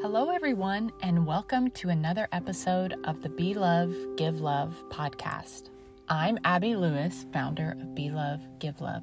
Hello, 0.00 0.30
everyone, 0.30 0.92
and 1.02 1.26
welcome 1.26 1.72
to 1.72 1.88
another 1.88 2.28
episode 2.30 2.94
of 3.02 3.20
the 3.20 3.28
Be 3.28 3.52
Love, 3.52 3.92
Give 4.16 4.40
Love 4.40 4.72
podcast. 4.90 5.70
I'm 6.08 6.38
Abby 6.44 6.76
Lewis, 6.76 7.26
founder 7.32 7.72
of 7.72 7.96
Be 7.96 8.08
Love, 8.08 8.40
Give 8.60 8.80
Love. 8.80 9.02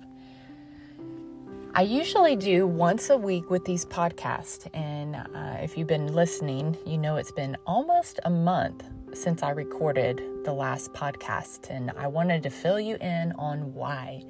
I 1.74 1.82
usually 1.82 2.38
do 2.38 2.66
once 2.66 3.10
a 3.10 3.18
week 3.18 3.50
with 3.50 3.66
these 3.66 3.86
podcasts, 3.86 4.70
and 4.74 5.18
uh, 5.18 5.58
if 5.62 5.78
you've 5.78 5.90
been 5.90 6.14
listening, 6.14 6.78
you 6.86 6.98
know 6.98 7.18
it's 7.18 7.34
been 7.34 7.58
almost 7.68 8.22
a 8.24 8.30
month 8.30 8.86
since 9.12 9.44
I 9.44 9.50
recorded 9.50 10.22
the 10.46 10.54
last 10.54 10.94
podcast, 10.94 11.70
and 11.70 11.92
I 11.98 12.08
wanted 12.08 12.42
to 12.44 12.50
fill 12.50 12.80
you 12.80 12.96
in 13.02 13.34
on 13.34 13.74
why. 13.74 14.24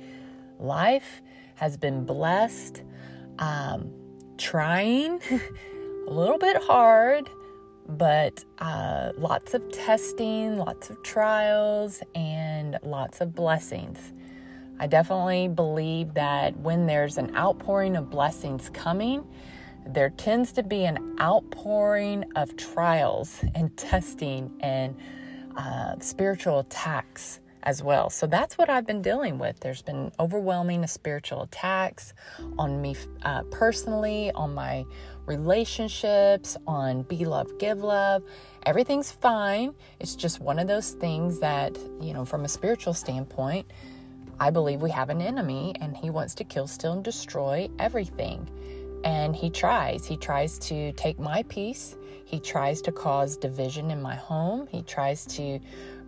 Life 0.60 1.22
has 1.54 1.78
been 1.78 2.06
blessed, 2.06 2.82
um, 3.38 3.94
trying. 4.40 5.22
a 6.08 6.12
little 6.12 6.38
bit 6.38 6.62
hard, 6.64 7.30
but 7.88 8.44
uh, 8.60 9.12
lots 9.18 9.54
of 9.54 9.72
testing, 9.72 10.58
lots 10.58 10.90
of 10.90 11.02
trials, 11.04 12.02
and 12.14 12.78
lots 12.84 13.22
of 13.22 13.34
blessings. 13.34 14.14
I 14.80 14.88
definitely 14.88 15.48
believe 15.48 16.14
that 16.16 16.58
when 16.58 16.86
there's 16.86 17.18
an 17.18 17.36
outpouring 17.36 17.96
of 17.96 18.10
blessings 18.10 18.70
coming, 18.70 19.26
there 19.88 20.10
tends 20.10 20.52
to 20.54 20.64
be 20.64 20.86
an 20.86 21.16
outpouring 21.20 22.26
of 22.36 22.56
trials 22.58 23.40
and 23.54 23.76
testing 23.78 24.52
and 24.60 24.96
uh, 25.56 25.96
spiritual 26.00 26.60
attacks 26.60 27.40
as 27.64 27.82
well. 27.82 28.10
So 28.10 28.28
that's 28.28 28.58
what 28.58 28.70
I've 28.70 28.86
been 28.86 29.02
dealing 29.02 29.40
with. 29.40 29.60
There's 29.60 29.82
been 29.82 30.12
overwhelming 30.20 30.86
spiritual 30.88 31.44
attacks 31.44 32.14
on 32.58 32.82
me 32.82 32.96
uh, 33.24 33.44
personally, 33.44 34.32
on 34.34 34.54
my 34.54 34.86
relationships, 35.26 36.58
on 36.68 37.04
Be 37.04 37.26
Love, 37.26 37.58
Give 37.58 37.82
Love. 37.82 38.24
Everything's 38.66 39.12
fine. 39.12 39.74
It's 40.00 40.16
just 40.16 40.40
one 40.40 40.60
of 40.60 40.68
those 40.68 40.92
things 40.92 41.40
that, 41.40 41.78
you 42.02 42.14
know, 42.14 42.26
from 42.26 42.46
a 42.46 42.48
spiritual 42.48 42.94
standpoint, 42.94 43.70
I 44.40 44.50
believe 44.50 44.82
we 44.82 44.92
have 44.92 45.10
an 45.10 45.22
enemy 45.22 45.76
and 45.80 45.96
he 45.96 46.10
wants 46.10 46.36
to 46.36 46.44
kill, 46.44 46.68
steal, 46.68 46.94
and 46.94 47.04
destroy 47.04 47.70
everything. 47.80 48.50
And 49.04 49.36
he 49.36 49.50
tries. 49.50 50.06
He 50.06 50.18
tries 50.18 50.58
to 50.60 50.92
take 50.94 51.20
my 51.20 51.44
peace. 51.44 51.96
He 52.26 52.40
tries 52.40 52.82
to 52.82 52.92
cause 52.92 53.38
division 53.38 53.92
in 53.92 54.02
my 54.02 54.16
home. 54.16 54.68
He 54.68 54.82
tries 54.82 55.26
to 55.28 55.60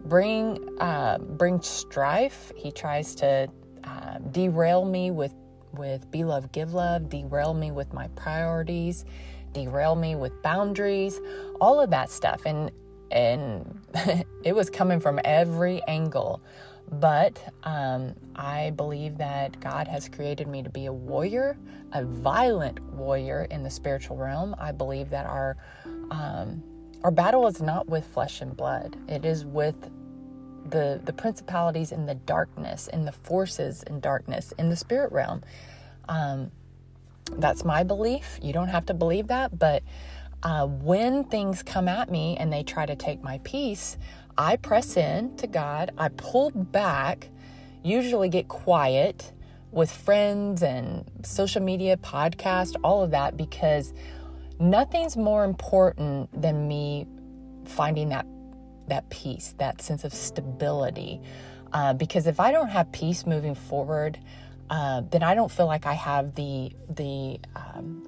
bring 0.06 0.78
uh, 0.80 1.20
bring 1.20 1.62
strife. 1.62 2.52
He 2.56 2.72
tries 2.72 3.14
to 3.16 3.48
uh, 3.84 4.18
derail 4.32 4.84
me 4.84 5.12
with 5.12 5.34
with 5.74 6.10
be 6.12 6.24
love, 6.24 6.52
give 6.52 6.74
love, 6.74 7.10
derail 7.10 7.54
me 7.54 7.72
with 7.72 7.94
my 7.94 8.08
priorities, 8.10 9.06
derail 9.54 9.96
me 9.96 10.16
with 10.16 10.42
boundaries, 10.42 11.20
all 11.62 11.80
of 11.80 11.90
that 11.92 12.10
stuff. 12.10 12.46
And 12.46 12.72
and 13.12 13.82
it 14.44 14.56
was 14.56 14.70
coming 14.70 15.00
from 15.00 15.20
every 15.24 15.82
angle. 15.88 16.42
But 16.90 17.44
um, 17.64 18.16
I 18.36 18.72
believe 18.72 19.18
that 19.18 19.60
God 19.60 19.88
has 19.88 20.08
created 20.08 20.48
me 20.48 20.64
to 20.64 20.70
be 20.70 20.86
a 20.86 20.94
warrior, 20.94 21.58
a 21.92 22.06
violent 22.06 22.80
warrior 22.94 23.48
in 23.52 23.64
the 23.64 23.70
spiritual 23.70 24.16
realm. 24.16 24.56
I 24.58 24.72
believe 24.72 25.10
that 25.10 25.26
our 25.26 25.58
um, 26.12 26.64
our 27.04 27.12
battle 27.12 27.46
is 27.48 27.62
not 27.62 27.88
with 27.88 28.06
flesh 28.06 28.42
and 28.42 28.56
blood; 28.56 28.98
it 29.10 29.26
is 29.26 29.46
with 29.46 29.76
the 30.70 31.02
the 31.04 31.14
principalities 31.14 31.92
in 31.92 32.06
the 32.06 32.16
darkness, 32.16 32.88
in 32.88 33.06
the 33.06 33.12
forces 33.12 33.84
in 33.84 34.00
darkness, 34.00 34.54
in 34.58 34.70
the 34.70 34.76
spirit 34.76 35.12
realm. 35.12 35.44
Um, 36.10 36.52
that's 37.38 37.66
my 37.66 37.84
belief. 37.84 38.40
You 38.42 38.54
don't 38.54 38.70
have 38.70 38.86
to 38.88 38.94
believe 38.94 39.28
that, 39.28 39.58
but 39.58 39.84
uh, 40.44 40.66
when 40.66 41.24
things 41.26 41.64
come 41.64 41.88
at 41.88 42.12
me 42.12 42.38
and 42.40 42.52
they 42.54 42.64
try 42.64 42.86
to 42.86 42.96
take 42.96 43.22
my 43.22 43.40
peace, 43.44 43.98
I 44.38 44.56
press 44.58 44.96
in 44.98 45.36
to 45.38 45.48
God. 45.48 45.92
I 45.98 46.10
pull 46.10 46.52
back, 46.52 47.30
usually 47.84 48.30
get 48.30 48.48
quiet 48.48 49.34
with 49.72 49.92
friends 49.92 50.64
and 50.64 51.10
social 51.24 51.62
media, 51.62 51.98
podcast, 51.98 52.76
all 52.84 53.04
of 53.04 53.12
that, 53.12 53.36
because 53.36 53.94
nothing's 54.60 55.18
more 55.18 55.44
important 55.44 56.30
than 56.40 56.68
me 56.68 57.06
finding 57.66 58.10
that 58.10 58.26
that 58.88 59.10
peace, 59.10 59.54
that 59.58 59.82
sense 59.82 60.04
of 60.04 60.14
stability. 60.14 61.22
Uh, 61.74 61.94
because 61.94 62.28
if 62.28 62.40
I 62.40 62.52
don't 62.52 62.70
have 62.70 62.92
peace 62.92 63.26
moving 63.26 63.56
forward, 63.56 64.20
uh, 64.70 65.02
then 65.12 65.24
I 65.24 65.36
don't 65.36 65.52
feel 65.52 65.66
like 65.66 65.86
I 65.86 65.94
have 65.94 66.36
the 66.36 66.72
the 66.90 67.40
um, 67.56 68.08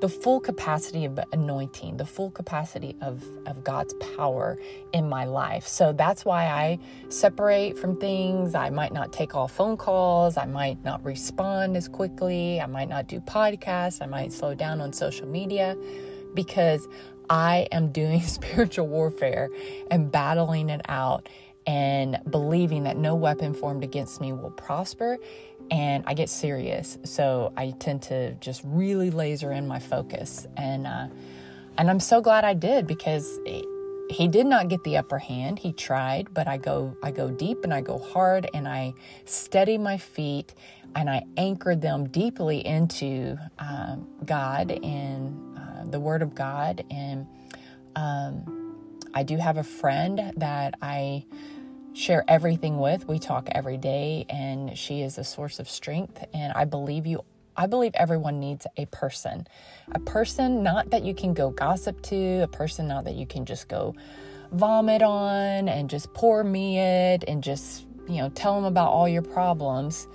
the 0.00 0.08
full 0.08 0.40
capacity 0.40 1.06
of 1.06 1.18
anointing, 1.32 1.96
the 1.96 2.04
full 2.04 2.30
capacity 2.30 2.94
of, 3.00 3.24
of 3.46 3.64
God's 3.64 3.94
power 4.16 4.58
in 4.92 5.08
my 5.08 5.24
life. 5.24 5.66
So 5.66 5.92
that's 5.92 6.24
why 6.24 6.46
I 6.46 6.78
separate 7.08 7.78
from 7.78 7.98
things. 7.98 8.54
I 8.54 8.68
might 8.68 8.92
not 8.92 9.12
take 9.12 9.34
all 9.34 9.48
phone 9.48 9.76
calls. 9.76 10.36
I 10.36 10.44
might 10.44 10.84
not 10.84 11.02
respond 11.02 11.76
as 11.76 11.88
quickly. 11.88 12.60
I 12.60 12.66
might 12.66 12.90
not 12.90 13.06
do 13.06 13.20
podcasts. 13.20 14.02
I 14.02 14.06
might 14.06 14.32
slow 14.32 14.54
down 14.54 14.82
on 14.82 14.92
social 14.92 15.26
media 15.26 15.76
because 16.34 16.86
I 17.28 17.68
am 17.72 17.92
doing 17.92 18.20
spiritual 18.22 18.88
warfare 18.88 19.48
and 19.90 20.10
battling 20.10 20.70
it 20.70 20.82
out 20.88 21.28
and 21.66 22.20
believing 22.30 22.84
that 22.84 22.96
no 22.96 23.14
weapon 23.16 23.52
formed 23.52 23.82
against 23.82 24.20
me 24.20 24.32
will 24.32 24.52
prosper 24.52 25.18
and 25.70 26.04
I 26.06 26.14
get 26.14 26.28
serious. 26.28 26.98
So 27.04 27.52
I 27.56 27.72
tend 27.78 28.02
to 28.02 28.34
just 28.34 28.62
really 28.64 29.10
laser 29.10 29.52
in 29.52 29.66
my 29.66 29.78
focus, 29.78 30.46
and 30.56 30.86
uh, 30.86 31.08
and 31.78 31.90
I'm 31.90 32.00
so 32.00 32.20
glad 32.20 32.44
I 32.44 32.54
did 32.54 32.86
because 32.86 33.40
he 34.08 34.28
did 34.28 34.46
not 34.46 34.68
get 34.68 34.84
the 34.84 34.96
upper 34.96 35.18
hand. 35.18 35.58
He 35.58 35.72
tried, 35.72 36.32
but 36.32 36.46
I 36.46 36.56
go 36.58 36.96
I 37.02 37.10
go 37.10 37.30
deep 37.30 37.64
and 37.64 37.74
I 37.74 37.80
go 37.80 37.98
hard, 37.98 38.48
and 38.54 38.68
I 38.68 38.94
steady 39.24 39.78
my 39.78 39.98
feet 39.98 40.54
and 40.94 41.10
I 41.10 41.24
anchor 41.36 41.76
them 41.76 42.08
deeply 42.08 42.64
into 42.64 43.36
um, 43.58 44.08
God 44.24 44.70
and 44.70 45.45
the 45.90 46.00
Word 46.00 46.22
of 46.22 46.34
God, 46.34 46.84
and 46.90 47.26
um, 47.94 48.74
I 49.14 49.22
do 49.22 49.36
have 49.36 49.56
a 49.56 49.64
friend 49.64 50.32
that 50.36 50.74
I 50.82 51.24
share 51.96 52.24
everything 52.28 52.78
with. 52.78 53.08
We 53.08 53.18
talk 53.18 53.48
every 53.50 53.78
day, 53.78 54.26
and 54.28 54.76
she 54.76 55.00
is 55.00 55.16
a 55.16 55.24
source 55.24 55.58
of 55.58 55.68
strength. 55.68 56.22
And 56.34 56.52
I 56.52 56.64
believe 56.64 57.06
you. 57.06 57.24
I 57.56 57.66
believe 57.66 57.92
everyone 57.94 58.38
needs 58.38 58.66
a 58.76 58.84
person, 58.86 59.46
a 59.92 59.98
person 59.98 60.62
not 60.62 60.90
that 60.90 61.04
you 61.04 61.14
can 61.14 61.32
go 61.32 61.48
gossip 61.48 62.02
to, 62.02 62.42
a 62.42 62.48
person 62.48 62.86
not 62.86 63.04
that 63.04 63.14
you 63.14 63.26
can 63.26 63.46
just 63.46 63.68
go 63.68 63.94
vomit 64.52 65.00
on 65.00 65.66
and 65.66 65.88
just 65.88 66.12
pour 66.12 66.44
me 66.44 66.78
it 66.78 67.24
and 67.26 67.42
just 67.42 67.86
you 68.06 68.16
know 68.16 68.28
tell 68.28 68.54
them 68.54 68.64
about 68.64 68.90
all 68.90 69.08
your 69.08 69.22
problems. 69.22 70.06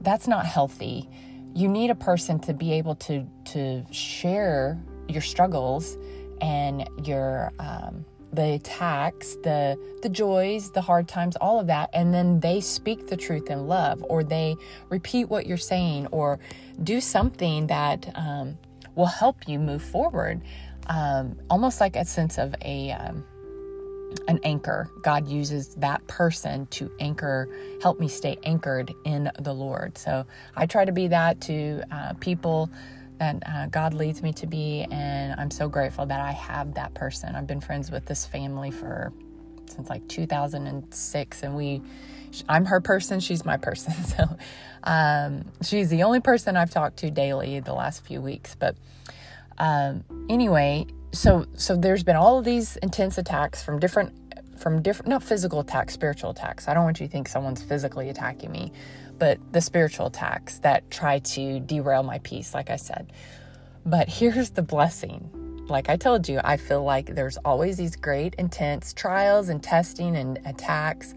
That's 0.00 0.26
not 0.26 0.44
healthy. 0.44 1.08
You 1.54 1.68
need 1.68 1.90
a 1.90 1.94
person 1.94 2.40
to 2.40 2.52
be 2.52 2.72
able 2.72 2.96
to 2.96 3.24
to 3.52 3.84
share 3.92 4.76
your 5.08 5.22
struggles 5.22 5.96
and 6.40 6.88
your 7.06 7.52
um, 7.58 8.04
the 8.32 8.54
attacks, 8.54 9.36
the 9.42 9.78
the 10.02 10.08
joys, 10.08 10.70
the 10.70 10.80
hard 10.80 11.06
times, 11.06 11.36
all 11.36 11.60
of 11.60 11.66
that, 11.66 11.90
and 11.92 12.14
then 12.14 12.40
they 12.40 12.60
speak 12.60 13.06
the 13.08 13.16
truth 13.16 13.50
in 13.50 13.66
love, 13.66 14.02
or 14.08 14.24
they 14.24 14.56
repeat 14.88 15.26
what 15.26 15.46
you're 15.46 15.56
saying, 15.56 16.06
or 16.08 16.38
do 16.82 17.00
something 17.00 17.66
that 17.66 18.10
um, 18.14 18.56
will 18.94 19.06
help 19.06 19.48
you 19.48 19.58
move 19.58 19.82
forward, 19.82 20.40
um, 20.86 21.38
almost 21.50 21.80
like 21.80 21.94
a 21.94 22.04
sense 22.04 22.38
of 22.38 22.54
a 22.64 22.92
um, 22.92 23.22
an 24.28 24.40
anchor. 24.44 24.90
God 25.02 25.28
uses 25.28 25.74
that 25.76 26.06
person 26.06 26.66
to 26.66 26.90
anchor, 27.00 27.48
help 27.82 28.00
me 28.00 28.08
stay 28.08 28.38
anchored 28.44 28.92
in 29.04 29.30
the 29.38 29.52
Lord. 29.52 29.98
So 29.98 30.24
I 30.56 30.66
try 30.66 30.84
to 30.84 30.92
be 30.92 31.08
that 31.08 31.40
to 31.42 31.82
uh, 31.90 32.14
people 32.14 32.70
that 33.18 33.42
uh, 33.46 33.66
God 33.66 33.94
leads 33.94 34.22
me 34.22 34.32
to 34.34 34.46
be, 34.46 34.86
and 34.90 35.38
I'm 35.40 35.50
so 35.50 35.68
grateful 35.68 36.06
that 36.06 36.20
I 36.20 36.32
have 36.32 36.74
that 36.74 36.94
person. 36.94 37.34
I've 37.34 37.46
been 37.46 37.60
friends 37.60 37.90
with 37.90 38.06
this 38.06 38.26
family 38.26 38.70
for 38.70 39.12
since 39.66 39.88
like 39.88 40.06
2006, 40.08 41.42
and 41.42 41.56
we, 41.56 41.82
I'm 42.48 42.64
her 42.66 42.80
person, 42.80 43.20
she's 43.20 43.44
my 43.44 43.56
person. 43.56 43.94
So 44.16 44.36
um, 44.84 45.44
she's 45.62 45.88
the 45.88 46.02
only 46.02 46.20
person 46.20 46.56
I've 46.56 46.70
talked 46.70 46.98
to 46.98 47.10
daily 47.10 47.60
the 47.60 47.72
last 47.72 48.04
few 48.04 48.20
weeks. 48.20 48.54
But 48.54 48.76
um, 49.58 50.04
anyway, 50.28 50.86
so 51.12 51.46
so 51.54 51.76
there's 51.76 52.02
been 52.02 52.16
all 52.16 52.38
of 52.38 52.44
these 52.44 52.76
intense 52.78 53.18
attacks 53.18 53.62
from 53.62 53.78
different 53.78 54.12
from 54.58 54.82
different 54.82 55.08
not 55.08 55.22
physical 55.22 55.60
attacks, 55.60 55.94
spiritual 55.94 56.30
attacks. 56.30 56.68
I 56.68 56.74
don't 56.74 56.84
want 56.84 57.00
you 57.00 57.06
to 57.06 57.12
think 57.12 57.28
someone's 57.28 57.62
physically 57.62 58.08
attacking 58.08 58.50
me, 58.50 58.72
but 59.22 59.38
the 59.52 59.60
spiritual 59.60 60.06
attacks 60.06 60.58
that 60.58 60.90
try 60.90 61.20
to 61.20 61.60
derail 61.60 62.02
my 62.02 62.18
peace, 62.24 62.54
like 62.54 62.70
I 62.70 62.74
said. 62.74 63.12
But 63.86 64.08
here's 64.08 64.50
the 64.50 64.62
blessing. 64.62 65.30
Like 65.68 65.88
I 65.88 65.94
told 65.96 66.28
you, 66.28 66.40
I 66.42 66.56
feel 66.56 66.82
like 66.82 67.14
there's 67.14 67.36
always 67.44 67.76
these 67.76 67.94
great, 67.94 68.34
intense 68.34 68.92
trials 68.92 69.48
and 69.48 69.62
testing 69.62 70.16
and 70.16 70.40
attacks 70.44 71.14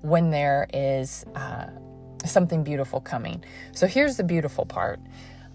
when 0.00 0.30
there 0.30 0.66
is 0.72 1.26
uh, 1.34 1.66
something 2.24 2.64
beautiful 2.64 3.02
coming. 3.02 3.44
So 3.72 3.86
here's 3.86 4.16
the 4.16 4.24
beautiful 4.24 4.64
part. 4.64 4.98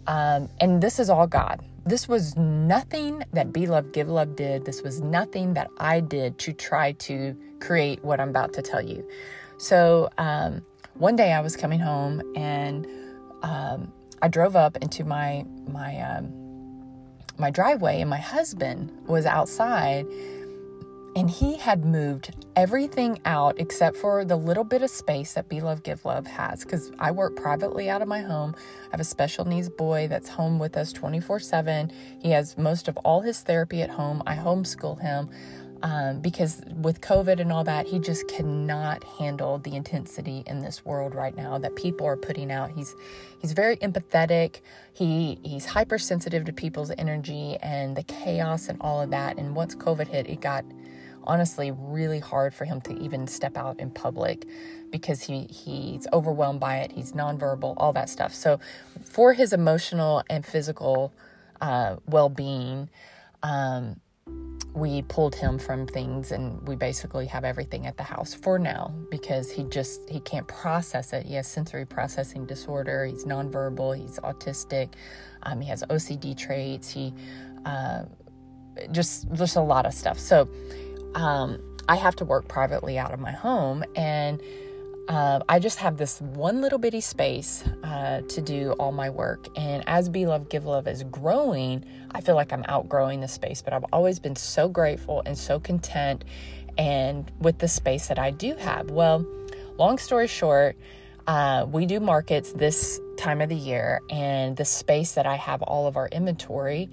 Um, 0.06 0.50
and 0.62 0.84
this 0.84 1.00
is 1.00 1.10
all 1.10 1.26
God. 1.26 1.66
this 1.88 2.08
was 2.08 2.36
nothing 2.36 3.24
that 3.34 3.52
Be 3.52 3.66
Love 3.66 3.92
Give 3.92 4.08
Love 4.08 4.36
did. 4.36 4.66
This 4.66 4.84
was 4.84 5.02
nothing 5.02 5.56
that 5.56 5.70
I 5.80 6.02
did 6.02 6.38
to 6.40 6.54
try 6.54 6.92
to 6.92 7.36
create 7.60 8.04
what 8.04 8.20
I'm 8.20 8.30
about 8.30 8.54
to 8.54 8.62
tell 8.62 8.84
you. 8.84 9.04
So 9.58 10.10
um, 10.20 10.62
one 11.00 11.16
day 11.16 11.32
I 11.34 11.42
was 11.42 11.56
coming 11.56 11.80
home 11.80 12.22
and 12.36 12.88
um, 13.44 13.92
I 14.22 14.28
drove 14.28 14.56
up 14.56 14.78
into 14.78 15.04
my 15.04 15.46
my 15.68 16.00
um, 16.02 16.34
my 17.38 17.52
driveway, 17.52 18.02
and 18.02 18.10
my 18.10 18.18
husband 18.18 18.92
was 19.06 19.26
outside, 19.26 20.08
and 21.16 21.30
he 21.30 21.58
had 21.58 21.86
moved 21.86 22.46
everything 22.56 23.20
out 23.26 23.60
except 23.60 23.96
for 23.98 24.26
the 24.26 24.36
little 24.36 24.64
bit 24.64 24.82
of 24.82 24.90
space 24.90 25.34
that 25.34 25.48
Be 25.48 25.62
Love 25.62 25.84
Give 25.84 26.04
Love 26.04 26.26
has. 26.26 26.64
Because 26.64 26.92
I 26.98 27.12
work 27.12 27.36
privately 27.36 27.90
out 27.90 28.02
of 28.02 28.08
my 28.08 28.22
home. 28.22 28.56
I 28.88 28.92
have 28.92 29.00
a 29.00 29.04
special 29.04 29.46
needs 29.46 29.70
boy 29.70 30.08
that's 30.08 30.30
home 30.30 30.58
with 30.58 30.76
us 30.76 30.92
24 30.92 31.40
7. 31.40 31.92
He 32.20 32.32
has 32.32 32.58
most 32.58 32.88
of 32.88 32.98
all 32.98 33.22
his 33.22 33.42
therapy 33.42 33.84
at 33.84 33.92
home. 33.92 34.24
I 34.26 34.36
homeschool 34.36 35.00
him 35.00 35.30
um, 35.84 36.22
because 36.22 36.62
with 36.82 37.02
COVID 37.02 37.40
and 37.40 37.52
all 37.52 37.64
that, 37.64 37.88
he 37.88 38.00
just 38.00 38.28
cannot 38.28 39.04
handle 39.04 39.60
the 39.60 39.76
intensity 39.76 40.44
in 40.48 40.60
this 40.62 40.84
world 40.86 41.14
right 41.14 41.36
now 41.36 41.58
that 41.60 41.76
people 41.76 42.06
are 42.08 42.18
putting 42.18 42.52
out. 42.52 42.72
He's 42.72 42.96
he's 43.40 43.52
very 43.52 43.78
empathetic. 43.78 44.62
He 44.94 45.40
he's 45.44 45.66
hypersensitive 45.66 46.46
to 46.46 46.54
people's 46.54 46.92
energy 46.98 47.58
and 47.62 47.96
the 47.96 48.04
chaos 48.04 48.70
and 48.70 48.78
all 48.82 49.02
of 49.02 49.12
that. 49.12 49.38
And 49.38 49.56
once 49.56 49.76
COVID 49.76 50.08
hit, 50.08 50.28
it 50.28 50.42
got 50.42 50.66
honestly 51.24 51.72
really 51.72 52.20
hard 52.20 52.54
for 52.54 52.66
him 52.66 52.80
to 52.82 52.98
even 53.00 53.28
step 53.28 53.58
out 53.58 53.80
in 53.80 53.92
public 53.92 54.48
because 54.92 55.22
he 55.22 55.44
he's 55.46 56.08
overwhelmed 56.12 56.60
by 56.60 56.78
it. 56.78 56.92
He's 56.92 57.12
nonverbal, 57.12 57.76
all 57.78 57.94
that 57.94 58.10
stuff. 58.10 58.34
So 58.34 58.60
for 59.04 59.34
his 59.34 59.54
emotional 59.54 60.24
and 60.30 60.46
physical 60.46 61.14
uh, 61.62 61.98
well 62.08 62.30
being. 62.30 62.90
Um, 63.44 64.00
we 64.74 65.02
pulled 65.04 65.36
him 65.36 65.58
from 65.58 65.88
things 65.88 66.32
and 66.32 66.66
we 66.68 66.76
basically 66.76 67.26
have 67.26 67.44
everything 67.44 67.88
at 67.88 67.98
the 67.98 68.04
house 68.04 68.34
for 68.34 68.60
now 68.60 68.94
because 69.10 69.52
he 69.52 69.64
just 69.64 70.08
he 70.10 70.20
can't 70.20 70.48
process 70.48 71.14
it. 71.14 71.26
He 71.26 71.36
has 71.36 71.48
sensory 71.48 71.86
processing 71.86 72.46
disorder. 72.46 73.06
He's 73.06 73.26
nonverbal. 73.26 73.98
He's 73.98 74.20
autistic. 74.20 74.94
Um, 75.44 75.62
he 75.62 75.70
has 75.70 75.84
ocd 75.84 76.38
traits. 76.38 76.90
He 76.90 77.14
uh, 77.66 78.04
just 78.92 79.32
just 79.34 79.56
a 79.56 79.62
lot 79.62 79.86
of 79.86 79.94
stuff. 79.94 80.20
So 80.20 80.48
um, 81.16 81.60
i 81.90 81.96
have 81.96 82.16
to 82.18 82.26
work 82.26 82.48
privately 82.48 82.98
out 82.98 83.14
of 83.14 83.20
my 83.20 83.32
home 83.32 83.84
and 83.96 84.42
uh, 85.08 85.40
I 85.48 85.60
just 85.60 85.80
have 85.80 85.98
this 85.98 86.20
one 86.22 86.62
little 86.62 86.80
bitty 86.80 87.02
space 87.02 87.64
uh, 87.84 88.22
to 88.28 88.42
do 88.42 88.74
all 88.74 88.92
my 88.92 89.10
work. 89.10 89.48
And 89.56 89.84
as 89.88 90.10
Be 90.10 90.26
Love, 90.26 90.50
Give 90.50 90.66
Love 90.66 90.88
is 90.88 91.04
growing, 91.04 91.86
I 92.12 92.22
feel 92.22 92.36
like 92.36 92.52
I'm 92.52 92.66
outgrowing 92.68 93.22
the 93.22 93.28
space, 93.28 93.62
but 93.62 93.74
I've 93.74 93.86
always 93.94 94.20
been 94.20 94.36
so 94.36 94.68
grateful 94.68 95.24
and 95.26 95.38
so 95.38 95.60
content 95.60 96.26
and 96.78 97.32
with 97.40 97.60
the 97.60 97.68
space 97.68 98.08
that 98.08 98.20
I 98.20 98.32
do 98.32 98.56
have. 98.56 98.92
Well, 98.92 99.26
long 99.78 99.98
story 99.98 100.28
short, 100.28 100.78
uh, 101.26 101.66
we 101.70 101.86
do 101.86 102.00
markets 102.00 102.54
this 102.54 103.00
time 103.18 103.42
of 103.42 103.50
the 103.50 103.56
year, 103.56 104.02
and 104.10 104.56
the 104.56 104.64
space 104.64 105.14
that 105.14 105.26
I 105.26 105.36
have 105.36 105.62
all 105.62 105.88
of 105.88 105.98
our 105.98 106.08
inventory 106.08 106.90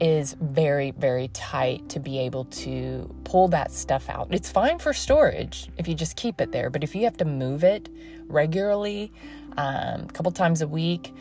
is 0.00 0.34
very, 0.40 0.90
very 0.92 1.28
tight 1.28 1.88
to 1.90 2.00
be 2.00 2.18
able 2.18 2.44
to 2.46 3.14
pull 3.24 3.48
that 3.48 3.70
stuff 3.72 4.08
out. 4.08 4.28
It's 4.30 4.50
fine 4.50 4.78
for 4.78 4.92
storage 4.92 5.68
if 5.78 5.86
you 5.86 5.94
just 5.94 6.16
keep 6.16 6.40
it 6.40 6.52
there, 6.52 6.70
but 6.70 6.82
if 6.82 6.94
you 6.94 7.04
have 7.04 7.16
to 7.18 7.24
move 7.24 7.64
it 7.64 7.88
regularly, 8.26 9.12
um, 9.56 10.02
a 10.02 10.12
couple 10.12 10.32
times 10.32 10.62
a 10.62 10.68
week, 10.68 11.14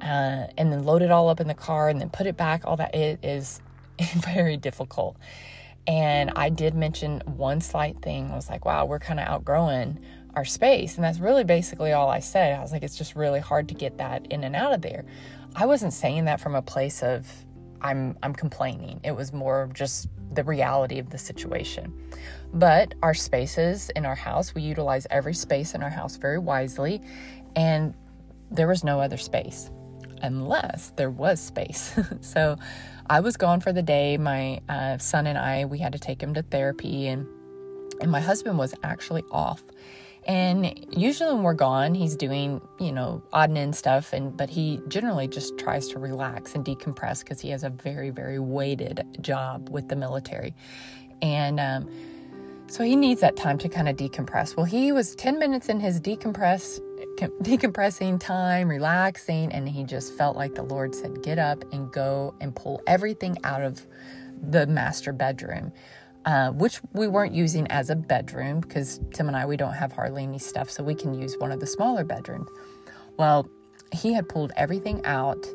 uh, 0.00 0.46
and 0.58 0.72
then 0.72 0.84
load 0.84 1.02
it 1.02 1.10
all 1.10 1.28
up 1.28 1.40
in 1.40 1.48
the 1.48 1.54
car 1.54 1.88
and 1.88 2.00
then 2.00 2.10
put 2.10 2.26
it 2.26 2.36
back, 2.36 2.62
all 2.64 2.76
that, 2.76 2.94
it 2.94 3.24
is 3.24 3.60
very 4.16 4.56
difficult. 4.56 5.16
And 5.86 6.32
I 6.34 6.48
did 6.48 6.74
mention 6.74 7.22
one 7.26 7.60
slight 7.60 8.02
thing. 8.02 8.30
I 8.32 8.34
was 8.34 8.50
like, 8.50 8.64
wow, 8.64 8.86
we're 8.86 8.98
kind 8.98 9.20
of 9.20 9.26
outgrowing 9.28 10.00
our 10.34 10.44
space. 10.44 10.96
And 10.96 11.04
that's 11.04 11.20
really 11.20 11.44
basically 11.44 11.92
all 11.92 12.10
I 12.10 12.18
said. 12.18 12.58
I 12.58 12.60
was 12.60 12.72
like, 12.72 12.82
it's 12.82 12.98
just 12.98 13.14
really 13.14 13.40
hard 13.40 13.68
to 13.68 13.74
get 13.74 13.98
that 13.98 14.26
in 14.30 14.42
and 14.42 14.56
out 14.56 14.72
of 14.72 14.82
there. 14.82 15.04
I 15.54 15.64
wasn't 15.64 15.92
saying 15.92 16.24
that 16.26 16.40
from 16.40 16.54
a 16.54 16.60
place 16.60 17.02
of 17.02 17.26
I'm 17.80 18.18
I'm 18.22 18.34
complaining. 18.34 19.00
It 19.04 19.12
was 19.12 19.32
more 19.32 19.70
just 19.72 20.08
the 20.32 20.44
reality 20.44 20.98
of 20.98 21.10
the 21.10 21.18
situation. 21.18 21.92
But 22.52 22.94
our 23.02 23.14
spaces 23.14 23.90
in 23.90 24.06
our 24.06 24.14
house, 24.14 24.54
we 24.54 24.62
utilize 24.62 25.06
every 25.10 25.34
space 25.34 25.74
in 25.74 25.82
our 25.82 25.90
house 25.90 26.16
very 26.16 26.38
wisely, 26.38 27.00
and 27.54 27.94
there 28.50 28.68
was 28.68 28.84
no 28.84 29.00
other 29.00 29.16
space 29.16 29.70
unless 30.22 30.92
there 30.96 31.10
was 31.10 31.40
space. 31.40 31.98
so 32.20 32.56
I 33.08 33.20
was 33.20 33.36
gone 33.36 33.60
for 33.60 33.72
the 33.72 33.82
day. 33.82 34.16
My 34.16 34.60
uh, 34.68 34.98
son 34.98 35.26
and 35.26 35.38
I, 35.38 35.64
we 35.64 35.78
had 35.78 35.92
to 35.92 35.98
take 35.98 36.22
him 36.22 36.34
to 36.34 36.42
therapy, 36.42 37.06
and 37.08 37.26
and 38.00 38.10
my 38.10 38.20
husband 38.20 38.58
was 38.58 38.74
actually 38.82 39.24
off. 39.30 39.62
And 40.26 40.86
usually 40.90 41.32
when 41.32 41.44
we're 41.44 41.54
gone, 41.54 41.94
he's 41.94 42.16
doing, 42.16 42.60
you 42.80 42.90
know, 42.90 43.22
odd 43.32 43.48
and 43.50 43.58
end 43.58 43.76
stuff 43.76 44.12
and 44.12 44.36
but 44.36 44.50
he 44.50 44.80
generally 44.88 45.28
just 45.28 45.56
tries 45.56 45.86
to 45.88 46.00
relax 46.00 46.54
and 46.54 46.64
decompress 46.64 47.20
because 47.20 47.40
he 47.40 47.50
has 47.50 47.62
a 47.62 47.70
very, 47.70 48.10
very 48.10 48.40
weighted 48.40 49.06
job 49.20 49.68
with 49.70 49.88
the 49.88 49.94
military. 49.96 50.52
And 51.22 51.60
um, 51.60 51.88
so 52.66 52.82
he 52.82 52.96
needs 52.96 53.20
that 53.20 53.36
time 53.36 53.56
to 53.58 53.68
kind 53.68 53.88
of 53.88 53.96
decompress. 53.96 54.56
Well, 54.56 54.66
he 54.66 54.90
was 54.90 55.14
10 55.14 55.38
minutes 55.38 55.68
in 55.68 55.78
his 55.78 56.00
decompress 56.00 56.80
decompressing 57.16 58.20
time, 58.20 58.68
relaxing, 58.68 59.52
and 59.52 59.68
he 59.68 59.84
just 59.84 60.12
felt 60.14 60.36
like 60.36 60.54
the 60.54 60.62
Lord 60.62 60.94
said, 60.94 61.22
"Get 61.22 61.38
up 61.38 61.64
and 61.72 61.90
go 61.90 62.34
and 62.40 62.54
pull 62.54 62.82
everything 62.86 63.38
out 63.44 63.62
of 63.62 63.86
the 64.50 64.66
master 64.66 65.12
bedroom." 65.12 65.72
Uh, 66.26 66.50
which 66.50 66.80
we 66.92 67.06
weren't 67.06 67.34
using 67.34 67.66
as 67.68 67.88
a 67.88 67.94
bedroom 67.94 68.60
because 68.60 69.00
Tim 69.14 69.28
and 69.28 69.36
I, 69.36 69.46
we 69.46 69.56
don't 69.56 69.72
have 69.72 69.92
hardly 69.92 70.24
any 70.24 70.40
stuff, 70.40 70.68
so 70.68 70.82
we 70.82 70.94
can 70.94 71.14
use 71.14 71.36
one 71.38 71.52
of 71.52 71.60
the 71.60 71.66
smaller 71.66 72.04
bedrooms. 72.04 72.48
Well, 73.16 73.48
he 73.92 74.12
had 74.12 74.28
pulled 74.28 74.52
everything 74.56 75.04
out 75.04 75.46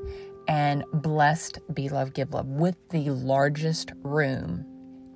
and 0.48 0.86
blessed 0.94 1.60
Be 1.74 1.90
Love 1.90 2.14
Give 2.14 2.34
Love 2.34 2.48
with 2.48 2.76
the 2.90 3.10
largest 3.10 3.92
room 4.02 4.66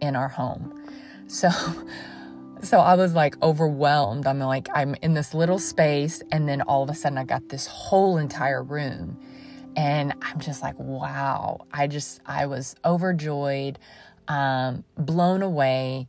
in 0.01 0.15
our 0.17 0.27
home. 0.27 0.85
So, 1.27 1.49
so 2.61 2.79
I 2.79 2.95
was 2.95 3.13
like 3.13 3.41
overwhelmed. 3.41 4.27
I'm 4.27 4.39
like, 4.39 4.67
I'm 4.73 4.95
in 5.01 5.13
this 5.13 5.33
little 5.33 5.59
space, 5.59 6.21
and 6.33 6.49
then 6.49 6.61
all 6.63 6.83
of 6.83 6.89
a 6.89 6.95
sudden 6.95 7.17
I 7.17 7.23
got 7.23 7.47
this 7.47 7.65
whole 7.65 8.17
entire 8.17 8.61
room. 8.61 9.17
And 9.77 10.13
I'm 10.21 10.39
just 10.39 10.61
like, 10.61 10.77
wow. 10.79 11.65
I 11.71 11.87
just, 11.87 12.21
I 12.25 12.45
was 12.45 12.75
overjoyed 12.85 13.77
um, 14.27 14.83
blown 14.97 15.41
away, 15.41 16.07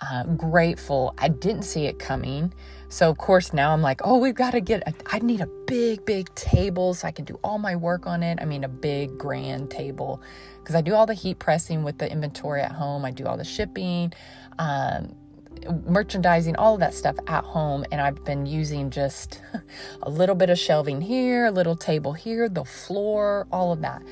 uh, 0.00 0.24
grateful. 0.24 1.14
I 1.18 1.28
didn't 1.28 1.62
see 1.62 1.86
it 1.86 1.98
coming. 1.98 2.52
So, 2.88 3.10
of 3.10 3.18
course, 3.18 3.52
now 3.52 3.72
I'm 3.72 3.82
like, 3.82 4.00
oh, 4.04 4.18
we've 4.18 4.34
got 4.34 4.52
to 4.52 4.60
get, 4.60 4.82
a, 4.86 4.94
I 5.06 5.18
need 5.18 5.40
a 5.40 5.48
big, 5.66 6.04
big 6.06 6.34
table 6.34 6.94
so 6.94 7.06
I 7.06 7.10
can 7.10 7.24
do 7.24 7.38
all 7.44 7.58
my 7.58 7.76
work 7.76 8.06
on 8.06 8.22
it. 8.22 8.38
I 8.40 8.46
mean, 8.46 8.64
a 8.64 8.68
big, 8.68 9.18
grand 9.18 9.70
table 9.70 10.22
because 10.58 10.74
I 10.74 10.80
do 10.80 10.94
all 10.94 11.06
the 11.06 11.14
heat 11.14 11.38
pressing 11.38 11.82
with 11.82 11.98
the 11.98 12.10
inventory 12.10 12.62
at 12.62 12.72
home, 12.72 13.04
I 13.04 13.10
do 13.10 13.26
all 13.26 13.36
the 13.36 13.44
shipping. 13.44 14.12
Um, 14.58 15.14
merchandising, 15.86 16.56
all 16.56 16.74
of 16.74 16.80
that 16.80 16.94
stuff 16.94 17.16
at 17.26 17.44
home. 17.44 17.84
And 17.90 18.00
I've 18.00 18.24
been 18.24 18.46
using 18.46 18.90
just 18.90 19.42
a 20.02 20.10
little 20.10 20.34
bit 20.34 20.50
of 20.50 20.58
shelving 20.58 21.00
here, 21.00 21.46
a 21.46 21.50
little 21.50 21.76
table 21.76 22.12
here, 22.12 22.48
the 22.48 22.64
floor, 22.64 23.46
all 23.52 23.72
of 23.72 23.80
that. 23.82 24.02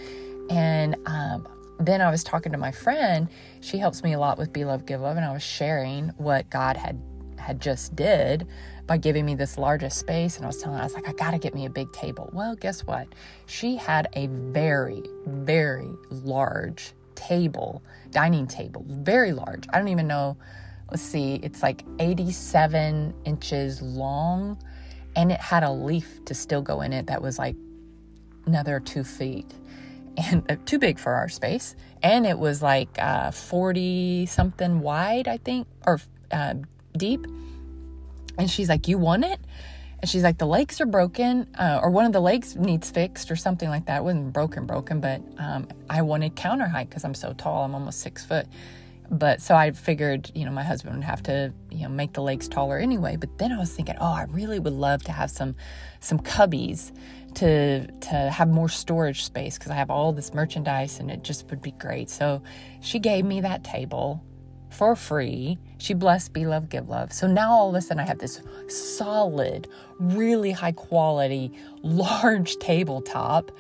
And 0.50 0.96
um, 1.06 1.46
then 1.78 2.00
I 2.00 2.10
was 2.10 2.24
talking 2.24 2.52
to 2.52 2.58
my 2.58 2.72
friend. 2.72 3.28
She 3.60 3.78
helps 3.78 4.02
me 4.02 4.14
a 4.14 4.18
lot 4.18 4.38
with 4.38 4.52
Be 4.52 4.64
Love, 4.64 4.86
Give 4.86 5.00
Love, 5.00 5.16
and 5.16 5.26
I 5.26 5.32
was 5.32 5.42
sharing 5.42 6.08
what 6.16 6.48
God 6.50 6.76
had 6.76 7.00
had 7.38 7.60
just 7.60 7.94
did 7.94 8.46
by 8.86 8.96
giving 8.96 9.24
me 9.24 9.34
this 9.34 9.58
largest 9.58 9.98
space. 9.98 10.36
And 10.36 10.44
I 10.44 10.48
was 10.48 10.60
telling 10.60 10.76
her, 10.76 10.82
I 10.82 10.86
was 10.86 10.94
like, 10.94 11.08
I 11.08 11.12
got 11.12 11.32
to 11.32 11.38
get 11.38 11.54
me 11.54 11.66
a 11.66 11.70
big 11.70 11.92
table. 11.92 12.30
Well, 12.32 12.56
guess 12.56 12.84
what? 12.84 13.08
She 13.46 13.76
had 13.76 14.08
a 14.14 14.26
very, 14.26 15.02
very 15.26 15.90
large 16.10 16.92
table, 17.14 17.82
dining 18.10 18.46
table, 18.46 18.84
very 18.88 19.32
large. 19.32 19.64
I 19.72 19.78
don't 19.78 19.88
even 19.88 20.06
know. 20.06 20.36
Let's 20.90 21.02
see, 21.02 21.40
it's 21.42 21.62
like 21.62 21.84
87 21.98 23.12
inches 23.24 23.82
long, 23.82 24.56
and 25.16 25.32
it 25.32 25.40
had 25.40 25.64
a 25.64 25.70
leaf 25.70 26.24
to 26.26 26.34
still 26.34 26.62
go 26.62 26.80
in 26.80 26.92
it 26.92 27.06
that 27.08 27.20
was 27.20 27.38
like 27.40 27.56
another 28.46 28.78
two 28.78 29.02
feet 29.02 29.52
and 30.16 30.50
uh, 30.50 30.56
too 30.64 30.78
big 30.78 30.98
for 30.98 31.12
our 31.12 31.28
space. 31.28 31.74
And 32.02 32.26
it 32.26 32.38
was 32.38 32.62
like 32.62 32.88
uh, 32.98 33.30
40 33.30 34.26
something 34.26 34.80
wide, 34.80 35.28
I 35.28 35.38
think, 35.38 35.66
or 35.86 36.00
uh, 36.30 36.54
deep. 36.96 37.26
And 38.38 38.50
she's 38.50 38.68
like, 38.68 38.88
You 38.88 38.98
want 38.98 39.24
it? 39.24 39.40
And 40.00 40.10
she's 40.10 40.22
like, 40.22 40.38
The 40.38 40.46
legs 40.46 40.80
are 40.80 40.86
broken, 40.86 41.48
uh, 41.58 41.80
or 41.82 41.90
one 41.90 42.04
of 42.04 42.12
the 42.12 42.20
legs 42.20 42.56
needs 42.56 42.90
fixed, 42.90 43.30
or 43.30 43.36
something 43.36 43.68
like 43.68 43.86
that. 43.86 43.98
It 43.98 44.04
wasn't 44.04 44.32
broken, 44.32 44.66
broken, 44.66 45.00
but 45.00 45.22
um, 45.38 45.68
I 45.88 46.02
wanted 46.02 46.36
counter 46.36 46.66
height 46.66 46.88
because 46.88 47.04
I'm 47.04 47.14
so 47.14 47.32
tall. 47.32 47.64
I'm 47.64 47.74
almost 47.74 48.00
six 48.00 48.24
foot. 48.24 48.46
But 49.08 49.40
so 49.40 49.54
I 49.54 49.70
figured, 49.70 50.32
you 50.34 50.44
know, 50.44 50.50
my 50.50 50.64
husband 50.64 50.96
would 50.96 51.04
have 51.04 51.22
to, 51.24 51.52
you 51.70 51.82
know, 51.84 51.88
make 51.88 52.12
the 52.12 52.22
legs 52.22 52.48
taller 52.48 52.76
anyway. 52.78 53.16
But 53.16 53.38
then 53.38 53.52
I 53.52 53.58
was 53.58 53.72
thinking, 53.72 53.94
oh, 54.00 54.12
I 54.12 54.24
really 54.24 54.58
would 54.58 54.72
love 54.72 55.04
to 55.04 55.12
have 55.12 55.30
some, 55.30 55.54
some 56.00 56.18
cubbies 56.18 56.90
to 57.36 57.86
to 57.86 58.14
have 58.30 58.48
more 58.48 58.68
storage 58.68 59.24
space 59.24 59.58
because 59.58 59.70
I 59.70 59.74
have 59.74 59.90
all 59.90 60.12
this 60.12 60.34
merchandise 60.34 61.00
and 61.00 61.10
it 61.10 61.22
just 61.22 61.48
would 61.50 61.62
be 61.62 61.72
great. 61.72 62.10
So 62.10 62.42
she 62.80 62.98
gave 62.98 63.24
me 63.24 63.40
that 63.42 63.62
table 63.62 64.22
for 64.70 64.96
free. 64.96 65.58
She 65.78 65.94
blessed 65.94 66.32
Be 66.32 66.46
Love 66.46 66.68
Give 66.68 66.88
Love. 66.88 67.12
So 67.12 67.26
now 67.26 67.52
all 67.52 67.68
of 67.68 67.74
a 67.74 67.80
sudden 67.80 68.00
I 68.00 68.06
have 68.06 68.18
this 68.18 68.40
solid, 68.68 69.68
really 69.98 70.50
high 70.50 70.72
quality, 70.72 71.52
large 71.82 72.56
tabletop. 72.56 73.50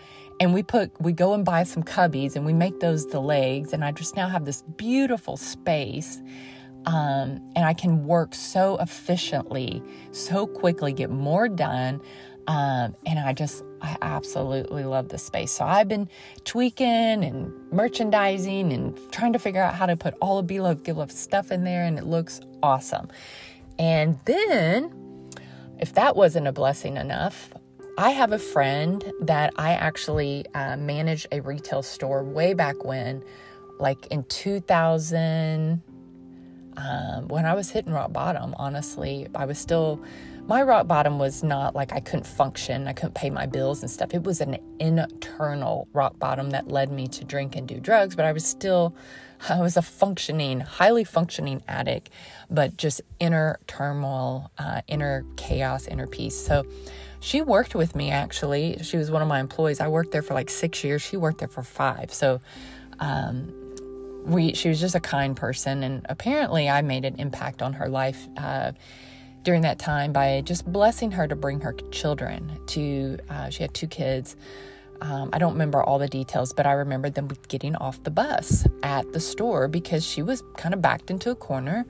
And 0.40 0.52
we 0.52 0.62
put 0.62 0.90
we 1.00 1.12
go 1.12 1.32
and 1.34 1.44
buy 1.44 1.62
some 1.62 1.82
cubbies 1.82 2.36
and 2.36 2.44
we 2.44 2.52
make 2.52 2.80
those 2.80 3.06
the 3.06 3.20
legs. 3.20 3.72
And 3.72 3.84
I 3.84 3.92
just 3.92 4.16
now 4.16 4.28
have 4.28 4.44
this 4.44 4.62
beautiful 4.76 5.36
space. 5.36 6.20
Um, 6.86 7.42
and 7.56 7.64
I 7.64 7.74
can 7.74 8.06
work 8.06 8.32
so 8.32 8.76
efficiently, 8.78 9.82
so 10.12 10.46
quickly, 10.46 10.92
get 10.92 11.10
more 11.10 11.48
done. 11.48 12.00
Um, 12.46 12.94
and 13.06 13.18
I 13.18 13.32
just, 13.32 13.64
I 13.82 13.96
absolutely 14.02 14.84
love 14.84 15.08
the 15.08 15.18
space. 15.18 15.52
So 15.52 15.64
I've 15.64 15.88
been 15.88 16.08
tweaking 16.44 16.86
and 17.24 17.52
merchandising 17.72 18.72
and 18.72 18.98
trying 19.12 19.32
to 19.32 19.38
figure 19.38 19.62
out 19.62 19.74
how 19.74 19.86
to 19.86 19.96
put 19.96 20.14
all 20.20 20.38
of 20.38 20.46
Be 20.46 20.60
Love, 20.60 20.82
Give 20.82 20.96
Love 20.96 21.12
stuff 21.12 21.50
in 21.50 21.64
there, 21.64 21.84
and 21.84 21.98
it 21.98 22.04
looks 22.04 22.40
awesome. 22.62 23.08
And 23.78 24.18
then, 24.24 24.92
if 25.78 25.94
that 25.94 26.16
wasn't 26.16 26.46
a 26.46 26.52
blessing 26.52 26.96
enough, 26.96 27.50
I 27.98 28.10
have 28.10 28.32
a 28.32 28.38
friend 28.38 29.04
that 29.22 29.52
I 29.56 29.72
actually 29.72 30.44
uh, 30.54 30.76
managed 30.76 31.28
a 31.32 31.40
retail 31.40 31.82
store 31.82 32.22
way 32.22 32.54
back 32.54 32.84
when, 32.84 33.22
like 33.78 34.06
in 34.08 34.24
2000, 34.24 35.82
um, 36.76 37.28
when 37.28 37.46
I 37.46 37.54
was 37.54 37.70
hitting 37.70 37.92
rock 37.92 38.12
bottom, 38.12 38.54
honestly. 38.58 39.26
I 39.34 39.46
was 39.46 39.58
still 39.58 40.02
my 40.46 40.62
rock 40.62 40.86
bottom 40.86 41.18
was 41.18 41.42
not 41.42 41.74
like 41.74 41.92
I 41.92 42.00
couldn't 42.00 42.26
function, 42.26 42.86
I 42.86 42.92
couldn't 42.92 43.14
pay 43.14 43.30
my 43.30 43.46
bills 43.46 43.82
and 43.82 43.90
stuff. 43.90 44.14
It 44.14 44.22
was 44.22 44.40
an 44.40 44.58
internal 44.78 45.88
rock 45.92 46.18
bottom 46.18 46.50
that 46.50 46.68
led 46.68 46.92
me 46.92 47.08
to 47.08 47.24
drink 47.24 47.56
and 47.56 47.66
do 47.66 47.80
drugs, 47.80 48.14
but 48.14 48.24
I 48.24 48.32
was 48.32 48.44
still 48.44 48.94
I 49.50 49.60
was 49.60 49.76
a 49.76 49.82
functioning, 49.82 50.60
highly 50.60 51.04
functioning 51.04 51.62
addict, 51.68 52.10
but 52.48 52.76
just 52.76 53.02
inner 53.20 53.58
turmoil, 53.66 54.50
uh, 54.58 54.82
inner 54.88 55.24
chaos, 55.36 55.86
inner 55.86 56.06
peace. 56.06 56.36
So 56.36 56.64
she 57.20 57.42
worked 57.42 57.74
with 57.74 57.96
me 57.96 58.10
actually. 58.10 58.78
She 58.82 58.96
was 58.96 59.10
one 59.10 59.22
of 59.22 59.28
my 59.28 59.40
employees. 59.40 59.80
I 59.80 59.88
worked 59.88 60.12
there 60.12 60.22
for 60.22 60.34
like 60.34 60.48
six 60.48 60.84
years. 60.84 61.02
She 61.02 61.16
worked 61.16 61.38
there 61.38 61.48
for 61.48 61.62
five. 61.62 62.12
So 62.12 62.40
um, 63.00 63.52
we, 64.24 64.54
she 64.54 64.68
was 64.68 64.80
just 64.80 64.94
a 64.94 65.00
kind 65.00 65.36
person, 65.36 65.82
and 65.82 66.04
apparently 66.08 66.68
I 66.68 66.82
made 66.82 67.04
an 67.04 67.16
impact 67.18 67.62
on 67.62 67.74
her 67.74 67.88
life. 67.88 68.26
Uh, 68.36 68.72
during 69.46 69.62
that 69.62 69.78
time 69.78 70.12
by 70.12 70.42
just 70.44 70.66
blessing 70.72 71.12
her 71.12 71.28
to 71.28 71.36
bring 71.36 71.60
her 71.60 71.72
children 71.92 72.58
to, 72.66 73.16
uh, 73.30 73.48
she 73.48 73.62
had 73.62 73.72
two 73.72 73.86
kids. 73.86 74.34
Um, 75.00 75.30
I 75.32 75.38
don't 75.38 75.52
remember 75.52 75.80
all 75.80 76.00
the 76.00 76.08
details, 76.08 76.52
but 76.52 76.66
I 76.66 76.72
remember 76.72 77.10
them 77.10 77.28
getting 77.46 77.76
off 77.76 78.02
the 78.02 78.10
bus 78.10 78.66
at 78.82 79.12
the 79.12 79.20
store 79.20 79.68
because 79.68 80.04
she 80.04 80.20
was 80.20 80.42
kind 80.56 80.74
of 80.74 80.82
backed 80.82 81.12
into 81.12 81.30
a 81.30 81.36
corner. 81.36 81.86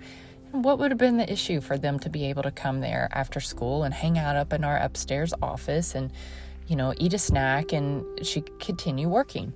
And 0.53 0.65
what 0.65 0.79
would 0.79 0.91
have 0.91 0.99
been 0.99 1.17
the 1.17 1.33
issue 1.33 1.63
for 1.63 1.79
them 1.79 1.99
to 2.01 2.11
be 2.11 2.27
able 2.27 2.43
to 2.43 2.51
come 2.51 2.83
there 2.83 3.09
after 3.13 3.41
school 3.41 3.85
and 3.85 3.95
hang 3.95 4.19
out 4.19 4.37
up 4.37 4.53
in 4.53 4.63
our 4.63 4.77
upstairs 4.77 5.33
office 5.41 5.95
and, 5.95 6.13
you 6.67 6.77
know, 6.77 6.93
eat 6.99 7.15
a 7.15 7.19
snack 7.19 7.73
and 7.73 8.05
she 8.23 8.43
continue 8.61 9.09
working? 9.09 9.55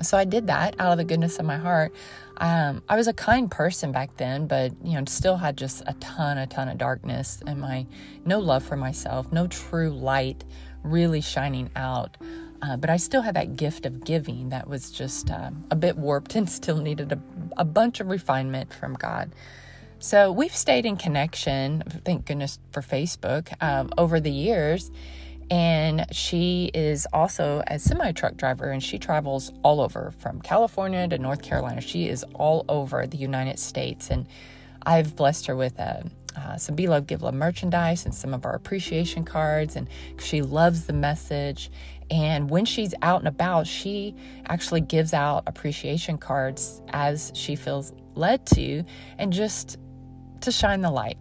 So 0.00 0.16
I 0.16 0.24
did 0.24 0.46
that 0.46 0.76
out 0.78 0.92
of 0.92 0.98
the 0.98 1.04
goodness 1.04 1.38
of 1.38 1.46
my 1.46 1.56
heart. 1.56 1.92
Um, 2.38 2.82
I 2.88 2.96
was 2.96 3.06
a 3.06 3.12
kind 3.12 3.50
person 3.50 3.92
back 3.92 4.16
then, 4.16 4.46
but 4.46 4.72
you 4.82 4.98
know, 4.98 5.04
still 5.06 5.36
had 5.36 5.56
just 5.58 5.82
a 5.86 5.94
ton, 5.94 6.38
a 6.38 6.46
ton 6.46 6.68
of 6.68 6.78
darkness 6.78 7.42
and 7.46 7.60
my 7.60 7.86
no 8.24 8.38
love 8.38 8.62
for 8.62 8.76
myself, 8.76 9.30
no 9.32 9.46
true 9.46 9.90
light 9.90 10.44
really 10.82 11.20
shining 11.20 11.70
out. 11.76 12.16
Uh, 12.62 12.76
but 12.76 12.90
I 12.90 12.96
still 12.96 13.22
had 13.22 13.36
that 13.36 13.56
gift 13.56 13.86
of 13.86 14.04
giving 14.04 14.50
that 14.50 14.68
was 14.68 14.90
just 14.90 15.30
um, 15.30 15.64
a 15.70 15.76
bit 15.76 15.96
warped 15.96 16.34
and 16.36 16.48
still 16.48 16.78
needed 16.78 17.12
a, 17.12 17.18
a 17.56 17.64
bunch 17.64 18.00
of 18.00 18.08
refinement 18.08 18.72
from 18.72 18.94
God. 18.94 19.32
So 19.98 20.32
we've 20.32 20.54
stayed 20.56 20.86
in 20.86 20.96
connection, 20.96 21.82
thank 22.06 22.24
goodness 22.24 22.58
for 22.72 22.80
Facebook, 22.80 23.52
um, 23.62 23.90
over 23.98 24.18
the 24.18 24.30
years 24.30 24.90
and 25.50 26.06
she 26.12 26.70
is 26.74 27.08
also 27.12 27.62
a 27.66 27.78
semi 27.78 28.12
truck 28.12 28.36
driver 28.36 28.70
and 28.70 28.82
she 28.82 28.98
travels 28.98 29.52
all 29.64 29.80
over 29.80 30.12
from 30.18 30.40
California 30.40 31.08
to 31.08 31.18
North 31.18 31.42
Carolina. 31.42 31.80
She 31.80 32.08
is 32.08 32.24
all 32.34 32.64
over 32.68 33.06
the 33.06 33.16
United 33.16 33.58
States. 33.58 34.10
And 34.10 34.26
I've 34.84 35.16
blessed 35.16 35.46
her 35.46 35.56
with 35.56 35.78
uh, 35.80 36.02
uh, 36.36 36.56
some 36.56 36.76
Be 36.76 36.86
Love, 36.86 37.08
Give 37.08 37.22
Love 37.22 37.34
merchandise 37.34 38.04
and 38.04 38.14
some 38.14 38.32
of 38.32 38.46
our 38.46 38.54
appreciation 38.54 39.24
cards. 39.24 39.74
And 39.74 39.88
she 40.20 40.40
loves 40.40 40.86
the 40.86 40.92
message. 40.92 41.70
And 42.12 42.48
when 42.48 42.64
she's 42.64 42.94
out 43.02 43.18
and 43.18 43.28
about, 43.28 43.66
she 43.66 44.14
actually 44.46 44.82
gives 44.82 45.12
out 45.12 45.42
appreciation 45.48 46.16
cards 46.16 46.80
as 46.90 47.32
she 47.34 47.56
feels 47.56 47.92
led 48.14 48.46
to 48.46 48.84
and 49.18 49.32
just 49.32 49.78
to 50.42 50.52
shine 50.52 50.80
the 50.80 50.90
light. 50.92 51.18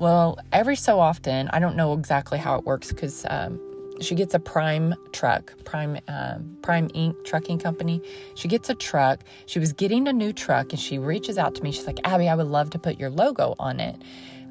Well, 0.00 0.38
every 0.52 0.76
so 0.76 1.00
often, 1.00 1.48
I 1.48 1.58
don't 1.58 1.76
know 1.76 1.92
exactly 1.92 2.38
how 2.38 2.56
it 2.56 2.64
works 2.64 2.92
because 2.92 3.26
um, 3.28 3.60
she 4.00 4.14
gets 4.14 4.34
a 4.34 4.38
prime 4.38 4.94
truck 5.12 5.52
prime 5.64 5.98
uh, 6.08 6.38
prime 6.62 6.88
inc. 6.90 7.14
trucking 7.24 7.58
company. 7.58 8.02
She 8.34 8.48
gets 8.48 8.68
a 8.68 8.74
truck. 8.74 9.20
She 9.46 9.58
was 9.58 9.72
getting 9.72 10.08
a 10.08 10.12
new 10.12 10.32
truck 10.32 10.72
and 10.72 10.80
she 10.80 10.98
reaches 10.98 11.38
out 11.38 11.54
to 11.56 11.62
me. 11.62 11.72
She's 11.72 11.86
like 11.86 12.00
abby 12.04 12.28
i 12.28 12.34
would 12.34 12.46
love 12.46 12.70
to 12.70 12.78
put 12.78 12.98
your 12.98 13.10
logo 13.10 13.54
on 13.58 13.80
it 13.80 13.96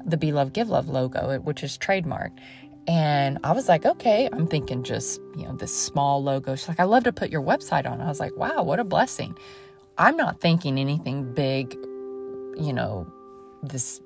the 0.06 0.16
be 0.16 0.32
love 0.32 0.52
give 0.52 0.68
love 0.68 0.88
logo 0.88 1.38
which 1.40 1.62
is 1.62 1.78
trademarked. 1.78 2.38
And 2.86 3.38
i 3.44 3.52
was 3.52 3.68
like 3.68 3.84
okay. 3.84 4.28
I'm 4.32 4.46
thinking 4.46 4.82
just 4.82 5.20
you 5.36 5.44
know 5.44 5.54
this 5.54 5.74
small 5.74 6.22
logo. 6.22 6.54
She's 6.54 6.68
like 6.68 6.80
i 6.80 6.84
love 6.84 7.04
to 7.04 7.12
put 7.12 7.30
your 7.30 7.42
website 7.42 7.90
on 7.90 8.00
i 8.00 8.08
was 8.08 8.20
like 8.20 8.36
wow 8.36 8.62
what 8.62 8.80
a 8.80 8.84
blessing. 8.84 9.36
I'm 9.96 10.16
not 10.16 10.40
thinking 10.40 10.78
anything 10.78 11.34
big 11.34 11.74
you 12.56 12.72
know 12.72 13.06
this 13.62 14.00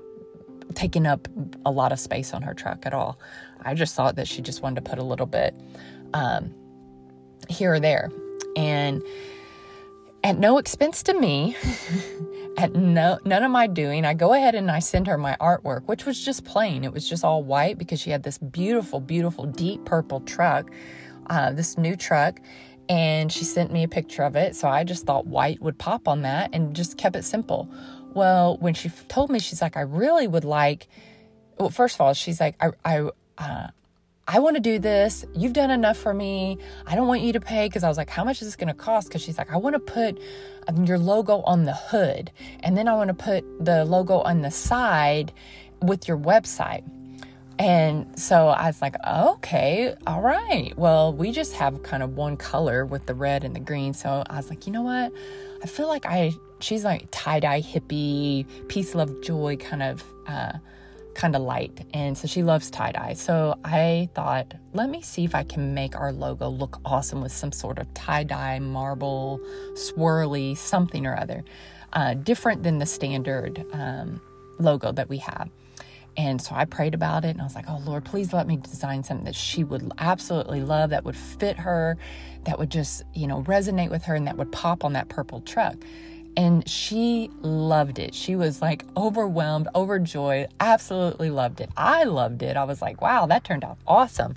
taking 0.75 1.07
up 1.07 1.29
a 1.65 1.71
lot 1.71 1.93
of 1.93 1.99
space 1.99 2.33
on 2.33 2.43
her 2.43 2.55
truck 2.55 2.87
at 2.87 2.95
all. 2.95 3.19
I 3.65 3.75
just 3.75 3.95
thought 3.95 4.17
that 4.17 4.29
she 4.29 4.43
just 4.43 4.63
wanted 4.63 4.85
to 4.85 4.91
put 4.91 4.99
a 4.99 5.03
little 5.03 5.27
bit 5.27 5.55
um, 6.15 6.55
here 7.49 7.75
or 7.75 7.81
there. 7.81 8.11
And 8.57 9.03
at 10.25 10.39
no 10.39 10.59
expense 10.59 11.03
to 11.05 11.15
me, 11.15 11.57
at 12.57 12.75
no 12.75 13.19
none 13.25 13.43
of 13.43 13.51
my 13.51 13.67
doing, 13.67 14.05
I 14.05 14.15
go 14.15 14.35
ahead 14.35 14.55
and 14.55 14.71
I 14.71 14.79
send 14.79 15.07
her 15.07 15.19
my 15.19 15.37
artwork, 15.41 15.87
which 15.87 16.07
was 16.07 16.23
just 16.23 16.45
plain. 16.45 16.85
It 16.85 16.93
was 16.93 17.09
just 17.09 17.25
all 17.25 17.43
white 17.43 17.79
because 17.79 18.01
she 18.01 18.11
had 18.11 18.23
this 18.23 18.39
beautiful, 18.39 19.01
beautiful 19.01 19.47
deep 19.47 19.85
purple 19.85 20.21
truck, 20.21 20.71
uh, 21.29 21.53
this 21.53 21.77
new 21.79 21.97
truck, 21.97 22.41
and 22.89 23.33
she 23.33 23.45
sent 23.45 23.73
me 23.73 23.83
a 23.83 23.89
picture 23.89 24.23
of 24.23 24.37
it. 24.37 24.55
So 24.55 24.69
I 24.69 24.85
just 24.85 25.07
thought 25.07 25.27
white 25.27 25.61
would 25.61 25.79
pop 25.79 26.07
on 26.07 26.23
that 26.23 26.51
and 26.53 26.75
just 26.75 26.99
kept 26.99 27.17
it 27.17 27.25
simple. 27.25 27.69
Well, 28.15 28.59
when 28.59 28.75
she 28.75 28.91
told 29.09 29.31
me, 29.31 29.39
she's 29.39 29.63
like, 29.63 29.77
I 29.77 29.83
really 29.83 30.29
would 30.29 30.45
like. 30.45 30.89
Well, 31.59 31.71
first 31.71 31.97
of 31.97 32.03
all, 32.03 32.13
she's 32.13 32.41
like, 32.41 32.57
I, 32.61 32.73
I, 32.85 33.11
uh, 33.39 33.69
I 34.29 34.39
want 34.39 34.57
to 34.57 34.61
do 34.61 34.79
this. 34.79 35.25
You've 35.35 35.53
done 35.53 35.71
enough 35.71 35.97
for 35.99 36.15
me. 36.15 36.59
I 36.87 36.95
don't 36.95 37.09
want 37.09 37.23
you 37.23 37.33
to 37.33 37.41
pay 37.41 37.67
because 37.67 37.83
I 37.83 37.89
was 37.89 37.97
like, 37.97 38.09
how 38.09 38.25
much 38.25 38.41
is 38.41 38.49
this 38.49 38.57
going 38.57 38.69
to 38.69 38.75
cost? 38.75 39.09
Because 39.09 39.21
she's 39.21 39.37
like, 39.37 39.53
I 39.53 39.57
want 39.57 39.75
to 39.75 39.81
put 39.81 40.21
um, 40.69 40.85
your 40.85 40.99
logo 40.99 41.43
on 41.43 41.65
the 41.65 41.75
hood, 41.75 42.31
and 42.61 42.77
then 42.77 42.87
I 42.89 42.95
want 42.95 43.09
to 43.09 43.15
put 43.15 43.65
the 43.65 43.85
logo 43.85 44.21
on 44.21 44.43
the 44.43 44.51
side 44.51 45.33
with 45.81 46.07
your 46.07 46.17
website. 46.17 46.85
And 47.59 48.19
so 48.19 48.49
I 48.49 48.67
was 48.67 48.81
like, 48.81 48.97
okay, 49.07 49.95
all 50.07 50.23
right. 50.23 50.73
Well, 50.77 51.13
we 51.13 51.33
just 51.33 51.53
have 51.55 51.83
kind 51.83 52.03
of 52.03 52.17
one 52.17 52.37
color 52.37 52.87
with 52.87 53.07
the 53.07 53.15
red 53.15 53.45
and 53.45 53.55
the 53.55 53.61
green. 53.61 53.93
So 53.93 54.25
I 54.29 54.37
was 54.37 54.49
like, 54.49 54.67
you 54.67 54.73
know 54.73 54.83
what? 54.83 55.13
I 55.63 55.67
feel 55.67 55.89
like 55.89 56.07
I 56.07 56.33
she's 56.61 56.85
like 56.85 57.09
tie-dye 57.11 57.61
hippie, 57.61 58.47
peace, 58.69 58.95
love, 58.95 59.21
joy 59.21 59.57
kind 59.57 59.83
of 59.83 60.05
uh 60.27 60.53
kind 61.15 61.37
of 61.37 61.43
light. 61.43 61.87
And 61.93 62.17
so 62.17 62.27
she 62.27 62.43
loves 62.43 62.71
tie-dye. 62.71 63.15
So 63.15 63.59
I 63.65 64.09
thought, 64.15 64.55
let 64.73 64.89
me 64.89 65.03
see 65.03 65.25
if 65.25 65.35
I 65.35 65.45
can 65.45 65.75
make 65.75 65.95
our 65.95 66.13
logo 66.13 66.49
look 66.49 66.81
awesome 66.85 67.21
with 67.21 67.33
some 67.33 67.53
sort 67.53 67.79
of 67.79 67.93
tie-dye, 67.95 68.59
marble, 68.61 69.41
swirly, 69.75 70.57
something 70.57 71.07
or 71.07 71.17
other. 71.17 71.45
Uh, 71.93 72.15
different 72.15 72.63
than 72.63 72.79
the 72.79 72.87
standard 72.87 73.67
um, 73.73 74.21
logo 74.59 74.93
that 74.93 75.09
we 75.11 75.19
have. 75.19 75.51
And 76.17 76.41
so 76.41 76.55
I 76.55 76.65
prayed 76.65 76.95
about 76.95 77.25
it 77.25 77.31
and 77.31 77.41
I 77.41 77.45
was 77.45 77.55
like, 77.55 77.65
oh 77.69 77.83
Lord, 77.85 78.05
please 78.05 78.33
let 78.33 78.47
me 78.47 78.57
design 78.57 79.03
something 79.03 79.25
that 79.25 79.35
she 79.35 79.65
would 79.65 79.93
absolutely 79.99 80.61
love, 80.61 80.91
that 80.91 81.05
would 81.05 81.17
fit 81.17 81.59
her, 81.59 81.97
that 82.45 82.59
would 82.59 82.71
just, 82.71 83.03
you 83.15 83.27
know, 83.27 83.43
resonate 83.43 83.91
with 83.91 84.05
her 84.05 84.15
and 84.15 84.27
that 84.27 84.37
would 84.37 84.53
pop 84.53 84.85
on 84.85 84.93
that 84.93 85.09
purple 85.09 85.41
truck. 85.41 85.77
And 86.37 86.67
she 86.69 87.31
loved 87.41 87.99
it. 87.99 88.15
She 88.15 88.37
was 88.37 88.63
like 88.63 88.85
overwhelmed, 88.97 89.69
overjoyed, 89.75 90.49
absolutely 90.61 91.31
loved 91.31 91.61
it. 91.61 91.71
I 91.77 92.05
loved 92.05 92.43
it. 92.43 92.57
I 92.57 92.65
was 92.65 92.81
like, 92.81 93.01
wow, 93.03 93.27
that 93.27 93.45
turned 93.45 93.65
out 93.65 93.79
awesome. 93.87 94.35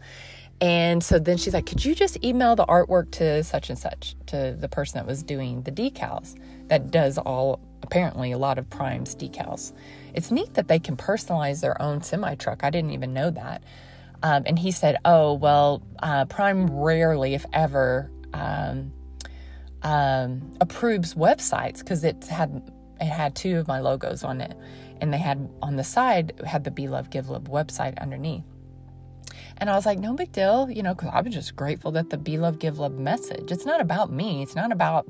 And 0.62 1.04
so 1.04 1.20
then 1.20 1.38
she's 1.38 1.54
like, 1.54 1.66
could 1.66 1.84
you 1.84 1.96
just 1.96 2.24
email 2.24 2.56
the 2.56 2.66
artwork 2.66 3.12
to 3.12 3.44
such 3.44 3.70
and 3.70 3.78
such, 3.78 4.16
to 4.28 4.56
the 4.58 4.70
person 4.70 4.98
that 5.00 5.06
was 5.06 5.22
doing 5.22 5.64
the 5.64 5.72
decals, 5.72 6.36
that 6.68 6.92
does 6.92 7.18
all, 7.18 7.60
apparently, 7.84 8.32
a 8.32 8.38
lot 8.38 8.58
of 8.58 8.70
Prime's 8.70 9.16
decals. 9.16 9.74
It's 10.14 10.32
neat 10.32 10.54
that 10.54 10.68
they 10.68 10.80
can 10.80 10.96
personalize 10.96 11.62
their 11.62 11.80
own 11.82 12.02
semi 12.02 12.36
truck. 12.36 12.64
I 12.64 12.70
didn't 12.70 12.92
even 12.92 13.14
know 13.14 13.30
that. 13.32 13.64
Um, 14.24 14.44
and 14.46 14.58
he 14.58 14.72
said, 14.72 14.98
"Oh 15.06 15.34
well, 15.34 15.84
uh, 16.02 16.26
Prime 16.26 16.68
rarely, 16.70 17.36
if 17.36 17.46
ever, 17.54 18.10
um, 18.34 18.92
um, 19.86 20.52
approves 20.60 21.14
websites 21.14 21.80
because 21.80 22.04
it 22.04 22.26
had 22.26 22.62
it 23.00 23.06
had 23.06 23.36
two 23.36 23.58
of 23.58 23.68
my 23.68 23.80
logos 23.80 24.24
on 24.24 24.42
it, 24.42 24.58
and 25.00 25.14
they 25.14 25.18
had 25.18 25.48
on 25.62 25.76
the 25.76 25.84
side 25.84 26.34
had 26.46 26.64
the 26.64 26.72
Be 26.72 26.88
Love 26.88 27.10
Give 27.10 27.30
Love 27.30 27.44
website 27.44 27.98
underneath." 28.00 28.44
And 29.58 29.70
I 29.70 29.76
was 29.76 29.86
like, 29.86 30.00
no 30.00 30.14
big 30.14 30.34
deal, 30.34 30.70
you 30.70 30.84
know, 30.84 30.94
because 30.94 31.12
I'm 31.14 31.32
just 31.32 31.56
grateful 31.56 31.92
that 31.92 32.10
the 32.10 32.18
Be 32.18 32.38
Love, 32.38 32.60
Give 32.60 32.78
Love 32.78 33.00
message. 33.00 33.52
It's 33.52 33.66
not 33.66 33.80
about 33.80 34.12
me. 34.12 34.42
It's 34.42 34.56
not 34.56 34.72
about 34.72 35.08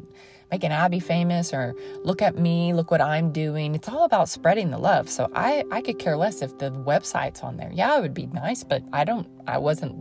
making 0.51 0.71
Abby 0.71 0.99
famous 0.99 1.51
or 1.51 1.73
look 2.03 2.21
at 2.21 2.37
me, 2.37 2.73
look 2.73 2.91
what 2.91 3.01
I'm 3.01 3.31
doing. 3.31 3.73
It's 3.73 3.89
all 3.89 4.03
about 4.03 4.29
spreading 4.29 4.69
the 4.69 4.77
love. 4.77 5.09
So 5.09 5.31
I, 5.33 5.63
I 5.71 5.81
could 5.81 5.97
care 5.97 6.15
less 6.15 6.43
if 6.43 6.57
the 6.59 6.69
website's 6.71 7.41
on 7.41 7.57
there. 7.57 7.71
Yeah, 7.73 7.97
it 7.97 8.01
would 8.01 8.13
be 8.13 8.27
nice, 8.27 8.63
but 8.63 8.83
I 8.93 9.03
don't, 9.03 9.27
I 9.47 9.57
wasn't 9.57 9.95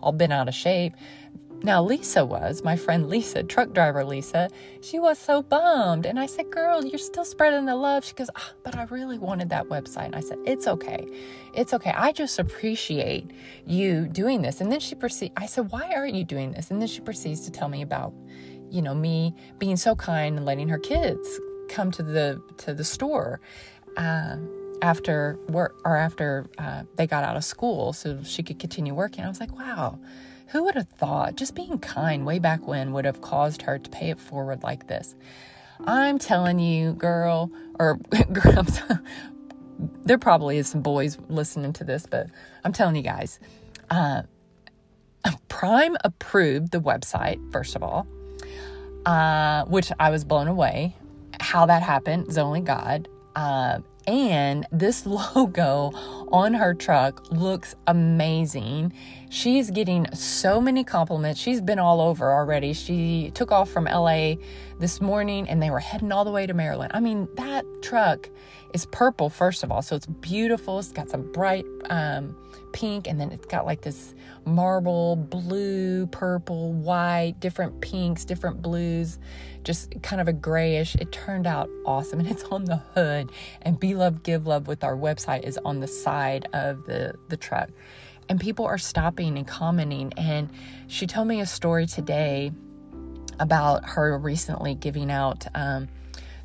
all 0.00 0.12
been 0.12 0.30
out 0.30 0.46
of 0.46 0.54
shape. 0.54 0.94
Now, 1.62 1.82
Lisa 1.82 2.24
was, 2.24 2.62
my 2.62 2.76
friend 2.76 3.08
Lisa, 3.08 3.42
truck 3.42 3.72
driver 3.72 4.04
Lisa, 4.04 4.48
she 4.80 5.00
was 5.00 5.18
so 5.18 5.42
bummed. 5.42 6.06
And 6.06 6.18
I 6.18 6.26
said, 6.26 6.50
Girl, 6.50 6.84
you're 6.84 6.98
still 6.98 7.24
spreading 7.24 7.64
the 7.64 7.74
love. 7.74 8.04
She 8.04 8.14
goes, 8.14 8.30
oh, 8.36 8.50
But 8.62 8.76
I 8.76 8.84
really 8.84 9.18
wanted 9.18 9.50
that 9.50 9.68
website. 9.68 10.06
And 10.06 10.14
I 10.14 10.20
said, 10.20 10.38
It's 10.46 10.68
okay. 10.68 11.04
It's 11.54 11.74
okay. 11.74 11.90
I 11.90 12.12
just 12.12 12.38
appreciate 12.38 13.32
you 13.66 14.06
doing 14.06 14.42
this. 14.42 14.60
And 14.60 14.70
then 14.70 14.78
she 14.78 14.94
proceeds, 14.94 15.34
I 15.36 15.46
said, 15.46 15.72
Why 15.72 15.92
aren't 15.94 16.14
you 16.14 16.24
doing 16.24 16.52
this? 16.52 16.70
And 16.70 16.80
then 16.80 16.88
she 16.88 17.00
proceeds 17.00 17.40
to 17.46 17.50
tell 17.50 17.68
me 17.68 17.82
about, 17.82 18.14
you 18.70 18.80
know, 18.80 18.94
me 18.94 19.34
being 19.58 19.76
so 19.76 19.96
kind 19.96 20.36
and 20.36 20.46
letting 20.46 20.68
her 20.68 20.78
kids 20.78 21.40
come 21.68 21.90
to 21.90 22.04
the 22.04 22.40
to 22.58 22.72
the 22.72 22.84
store. 22.84 23.40
Uh, 23.96 24.36
after 24.80 25.36
work 25.48 25.76
or 25.84 25.96
after 25.96 26.46
uh, 26.58 26.84
they 26.94 27.06
got 27.06 27.24
out 27.24 27.36
of 27.36 27.42
school 27.42 27.92
so 27.92 28.22
she 28.22 28.44
could 28.44 28.60
continue 28.60 28.94
working. 28.94 29.24
I 29.24 29.28
was 29.28 29.40
like, 29.40 29.52
wow, 29.58 29.98
who 30.48 30.64
would 30.64 30.74
have 30.74 30.88
thought 30.88 31.36
just 31.36 31.54
being 31.54 31.78
kind 31.78 32.26
way 32.26 32.38
back 32.38 32.66
when 32.66 32.92
would 32.92 33.04
have 33.04 33.20
caused 33.20 33.62
her 33.62 33.78
to 33.78 33.90
pay 33.90 34.10
it 34.10 34.20
forward 34.20 34.62
like 34.62 34.88
this? 34.88 35.14
I'm 35.86 36.18
telling 36.18 36.58
you, 36.58 36.94
girl, 36.94 37.50
or 37.78 37.98
there 40.04 40.18
probably 40.18 40.58
is 40.58 40.68
some 40.68 40.82
boys 40.82 41.18
listening 41.28 41.72
to 41.74 41.84
this, 41.84 42.06
but 42.06 42.28
I'm 42.64 42.72
telling 42.72 42.96
you 42.96 43.02
guys, 43.02 43.38
uh, 43.90 44.22
Prime 45.48 45.96
approved 46.04 46.72
the 46.72 46.80
website, 46.80 47.40
first 47.52 47.76
of 47.76 47.82
all, 47.82 48.06
uh, 49.06 49.64
which 49.66 49.92
I 49.98 50.10
was 50.10 50.24
blown 50.24 50.48
away. 50.48 50.96
How 51.40 51.66
that 51.66 51.82
happened 51.82 52.28
is 52.28 52.38
only 52.38 52.60
God. 52.60 53.08
Uh, 53.36 53.80
and 54.06 54.66
this 54.72 55.06
logo 55.06 55.92
on 56.32 56.54
her 56.54 56.74
truck 56.74 57.30
looks 57.30 57.74
amazing. 57.86 58.92
She's 59.30 59.70
getting 59.70 60.06
so 60.14 60.60
many 60.60 60.84
compliments. 60.84 61.40
She's 61.40 61.60
been 61.60 61.78
all 61.78 62.00
over 62.00 62.32
already. 62.32 62.72
She 62.72 63.30
took 63.34 63.52
off 63.52 63.68
from 63.70 63.84
LA 63.84 64.34
this 64.78 65.00
morning 65.00 65.48
and 65.48 65.62
they 65.62 65.70
were 65.70 65.80
heading 65.80 66.12
all 66.12 66.24
the 66.24 66.30
way 66.30 66.46
to 66.46 66.54
Maryland. 66.54 66.92
I 66.94 67.00
mean, 67.00 67.28
that 67.36 67.64
truck 67.82 68.30
is 68.72 68.86
purple, 68.86 69.28
first 69.28 69.62
of 69.62 69.70
all. 69.70 69.82
So 69.82 69.96
it's 69.96 70.06
beautiful. 70.06 70.78
It's 70.78 70.92
got 70.92 71.10
some 71.10 71.30
bright 71.32 71.66
um, 71.90 72.36
pink 72.72 73.06
and 73.06 73.20
then 73.20 73.30
it's 73.30 73.46
got 73.46 73.66
like 73.66 73.82
this 73.82 74.14
marble, 74.46 75.16
blue, 75.16 76.06
purple, 76.06 76.72
white, 76.72 77.34
different 77.38 77.80
pinks, 77.82 78.24
different 78.24 78.62
blues, 78.62 79.18
just 79.62 80.02
kind 80.02 80.20
of 80.22 80.28
a 80.28 80.32
grayish. 80.32 80.94
It 80.94 81.12
turned 81.12 81.46
out 81.46 81.68
awesome 81.84 82.20
and 82.20 82.30
it's 82.30 82.44
on 82.44 82.64
the 82.64 82.76
hood. 82.76 83.30
And 83.60 83.78
Be 83.78 83.94
Love, 83.94 84.22
Give 84.22 84.46
Love 84.46 84.68
with 84.68 84.84
our 84.84 84.96
website 84.96 85.44
is 85.44 85.58
on 85.64 85.80
the 85.80 85.88
side 85.88 86.48
of 86.52 86.86
the, 86.86 87.14
the 87.28 87.36
truck. 87.36 87.68
And 88.28 88.40
people 88.40 88.66
are 88.66 88.78
stopping 88.78 89.38
and 89.38 89.46
commenting. 89.46 90.12
And 90.16 90.50
she 90.86 91.06
told 91.06 91.28
me 91.28 91.40
a 91.40 91.46
story 91.46 91.86
today 91.86 92.52
about 93.40 93.84
her 93.84 94.18
recently 94.18 94.74
giving 94.74 95.10
out 95.10 95.46
um, 95.54 95.88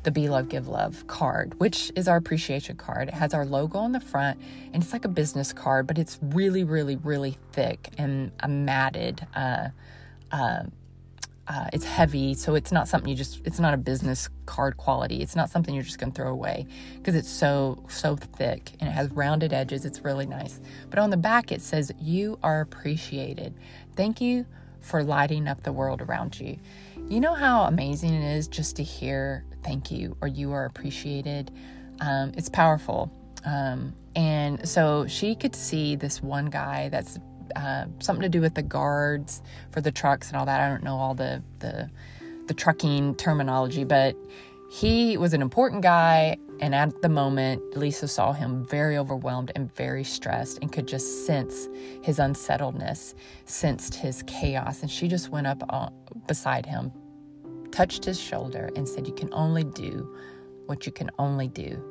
the 0.04 0.10
Be 0.10 0.28
Love 0.28 0.48
Give 0.48 0.68
Love 0.68 1.06
card, 1.06 1.58
which 1.58 1.90
is 1.96 2.08
our 2.08 2.16
appreciation 2.16 2.76
card. 2.76 3.08
It 3.08 3.14
has 3.14 3.34
our 3.34 3.44
logo 3.44 3.78
on 3.78 3.92
the 3.92 4.00
front 4.00 4.40
and 4.72 4.82
it's 4.82 4.92
like 4.92 5.04
a 5.04 5.08
business 5.08 5.52
card, 5.52 5.86
but 5.86 5.98
it's 5.98 6.18
really, 6.22 6.62
really, 6.62 6.96
really 6.96 7.36
thick 7.52 7.88
and 7.98 8.30
a 8.40 8.48
matted. 8.48 9.26
Uh, 9.34 9.68
uh, 10.30 10.64
uh, 11.46 11.68
it's 11.72 11.84
heavy, 11.84 12.34
so 12.34 12.54
it's 12.54 12.72
not 12.72 12.88
something 12.88 13.10
you 13.10 13.16
just, 13.16 13.46
it's 13.46 13.60
not 13.60 13.74
a 13.74 13.76
business 13.76 14.28
card 14.46 14.76
quality. 14.76 15.20
It's 15.20 15.36
not 15.36 15.50
something 15.50 15.74
you're 15.74 15.84
just 15.84 15.98
going 15.98 16.12
to 16.12 16.16
throw 16.16 16.30
away 16.30 16.66
because 16.96 17.14
it's 17.14 17.28
so, 17.28 17.84
so 17.88 18.16
thick 18.16 18.72
and 18.80 18.88
it 18.88 18.92
has 18.92 19.10
rounded 19.10 19.52
edges. 19.52 19.84
It's 19.84 20.00
really 20.00 20.26
nice. 20.26 20.60
But 20.88 20.98
on 20.98 21.10
the 21.10 21.16
back, 21.18 21.52
it 21.52 21.60
says, 21.60 21.92
You 22.00 22.38
are 22.42 22.62
appreciated. 22.62 23.54
Thank 23.94 24.20
you 24.20 24.46
for 24.80 25.02
lighting 25.02 25.48
up 25.48 25.62
the 25.62 25.72
world 25.72 26.00
around 26.00 26.38
you. 26.40 26.58
You 27.08 27.20
know 27.20 27.34
how 27.34 27.64
amazing 27.64 28.14
it 28.14 28.36
is 28.36 28.48
just 28.48 28.76
to 28.76 28.82
hear 28.82 29.44
thank 29.62 29.90
you 29.90 30.16
or 30.22 30.28
you 30.28 30.52
are 30.52 30.64
appreciated? 30.64 31.50
Um, 32.00 32.32
it's 32.36 32.48
powerful. 32.48 33.12
Um, 33.44 33.94
and 34.16 34.66
so 34.66 35.06
she 35.06 35.34
could 35.34 35.54
see 35.54 35.96
this 35.96 36.22
one 36.22 36.46
guy 36.46 36.88
that's 36.88 37.18
uh, 37.56 37.86
something 38.00 38.22
to 38.22 38.28
do 38.28 38.40
with 38.40 38.54
the 38.54 38.62
guards 38.62 39.42
for 39.70 39.80
the 39.80 39.92
trucks 39.92 40.28
and 40.28 40.36
all 40.36 40.46
that. 40.46 40.60
I 40.60 40.68
don't 40.68 40.82
know 40.82 40.96
all 40.96 41.14
the, 41.14 41.42
the, 41.60 41.90
the 42.46 42.54
trucking 42.54 43.16
terminology, 43.16 43.84
but 43.84 44.16
he 44.70 45.16
was 45.16 45.34
an 45.34 45.42
important 45.42 45.82
guy. 45.82 46.36
And 46.60 46.74
at 46.74 47.02
the 47.02 47.08
moment, 47.08 47.76
Lisa 47.76 48.08
saw 48.08 48.32
him 48.32 48.64
very 48.64 48.96
overwhelmed 48.96 49.52
and 49.54 49.74
very 49.74 50.04
stressed 50.04 50.58
and 50.62 50.72
could 50.72 50.86
just 50.86 51.26
sense 51.26 51.68
his 52.02 52.18
unsettledness, 52.18 53.14
sensed 53.44 53.94
his 53.94 54.22
chaos. 54.26 54.82
And 54.82 54.90
she 54.90 55.08
just 55.08 55.30
went 55.30 55.46
up 55.46 55.62
uh, 55.68 55.90
beside 56.26 56.66
him, 56.66 56.92
touched 57.70 58.04
his 58.04 58.20
shoulder, 58.20 58.70
and 58.76 58.88
said, 58.88 59.06
You 59.06 59.14
can 59.14 59.32
only 59.32 59.64
do 59.64 60.16
what 60.66 60.86
you 60.86 60.92
can 60.92 61.10
only 61.18 61.48
do. 61.48 61.82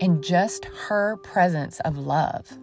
And 0.00 0.22
just 0.22 0.64
her 0.64 1.16
presence 1.18 1.80
of 1.80 1.98
love 1.98 2.56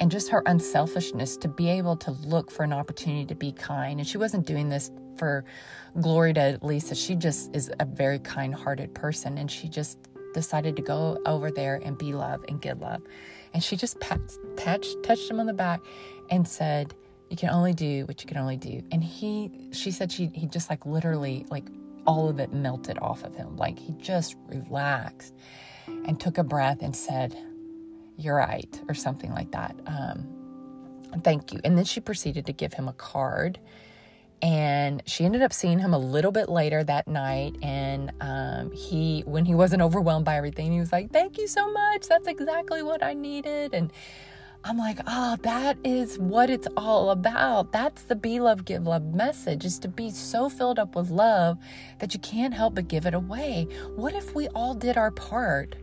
and 0.00 0.10
just 0.10 0.28
her 0.30 0.42
unselfishness 0.46 1.36
to 1.38 1.48
be 1.48 1.68
able 1.68 1.96
to 1.96 2.10
look 2.10 2.50
for 2.50 2.62
an 2.62 2.72
opportunity 2.72 3.26
to 3.26 3.34
be 3.34 3.52
kind. 3.52 3.98
And 3.98 4.08
she 4.08 4.18
wasn't 4.18 4.46
doing 4.46 4.68
this 4.68 4.90
for 5.16 5.44
glory 6.00 6.32
to 6.34 6.58
Lisa. 6.62 6.94
She 6.94 7.14
just 7.16 7.54
is 7.54 7.70
a 7.80 7.84
very 7.84 8.18
kind 8.18 8.54
hearted 8.54 8.94
person. 8.94 9.38
And 9.38 9.50
she 9.50 9.68
just 9.68 9.98
decided 10.34 10.76
to 10.76 10.82
go 10.82 11.18
over 11.26 11.50
there 11.50 11.80
and 11.82 11.98
be 11.98 12.12
love 12.12 12.44
and 12.48 12.60
give 12.60 12.80
love. 12.80 13.02
And 13.54 13.62
she 13.62 13.76
just 13.76 13.98
pat, 14.00 14.20
touched, 14.56 15.02
touched 15.02 15.30
him 15.30 15.40
on 15.40 15.46
the 15.46 15.52
back 15.52 15.80
and 16.30 16.46
said, 16.46 16.94
You 17.30 17.36
can 17.36 17.50
only 17.50 17.72
do 17.72 18.04
what 18.06 18.22
you 18.22 18.28
can 18.28 18.36
only 18.36 18.56
do. 18.56 18.82
And 18.92 19.02
he, 19.02 19.50
she 19.72 19.90
said, 19.90 20.12
she, 20.12 20.26
he 20.34 20.46
just 20.46 20.70
like 20.70 20.86
literally, 20.86 21.46
like 21.50 21.64
all 22.06 22.28
of 22.28 22.38
it 22.38 22.52
melted 22.52 22.98
off 23.00 23.24
of 23.24 23.34
him. 23.34 23.56
Like 23.56 23.78
he 23.78 23.92
just 23.94 24.36
relaxed 24.46 25.34
and 25.86 26.20
took 26.20 26.38
a 26.38 26.44
breath 26.44 26.82
and 26.82 26.94
said, 26.94 27.36
You're 28.18 28.36
right, 28.36 28.80
or 28.88 28.94
something 28.94 29.30
like 29.32 29.52
that. 29.52 29.76
Um, 29.86 30.26
thank 31.22 31.52
you. 31.52 31.60
And 31.64 31.78
then 31.78 31.84
she 31.84 32.00
proceeded 32.00 32.46
to 32.46 32.52
give 32.52 32.72
him 32.74 32.88
a 32.88 32.92
card. 32.92 33.60
And 34.42 35.02
she 35.06 35.24
ended 35.24 35.42
up 35.42 35.52
seeing 35.52 35.78
him 35.78 35.94
a 35.94 35.98
little 35.98 36.32
bit 36.32 36.48
later 36.48 36.82
that 36.84 37.06
night. 37.06 37.56
And 37.62 38.12
um, 38.20 38.72
he 38.72 39.22
when 39.26 39.44
he 39.44 39.54
wasn't 39.54 39.82
overwhelmed 39.82 40.24
by 40.24 40.36
everything 40.36 40.72
he 40.72 40.80
was 40.80 40.92
like 40.92 41.10
thank 41.12 41.38
you 41.38 41.46
so 41.46 41.70
much. 41.72 42.06
That's 42.06 42.28
exactly 42.28 42.82
what 42.82 43.02
i 43.02 43.14
needed. 43.14 43.74
And 43.74 43.92
i'm 44.64 44.76
like 44.76 44.98
oh 45.06 45.36
that 45.42 45.78
is 45.84 46.18
what 46.18 46.50
it's 46.50 46.68
all 46.76 47.10
about. 47.10 47.72
That's 47.72 48.02
the 48.02 48.14
be 48.16 48.38
love 48.38 48.64
give 48.64 48.86
love 48.86 49.14
message 49.14 49.64
is 49.64 49.78
to 49.80 49.88
be 49.88 50.10
so 50.10 50.48
filled 50.48 50.78
up 50.78 50.94
with 50.94 51.10
love 51.10 51.58
that 51.98 52.14
you 52.14 52.20
can't 52.20 52.54
help 52.54 52.74
but 52.76 52.88
give 52.88 53.06
it 53.06 53.14
away. 53.14 53.66
What 53.96 54.14
if 54.14 54.34
we 54.36 54.48
all 54.48 54.74
did 54.74 54.96
our 54.96 55.10
part 55.10 55.76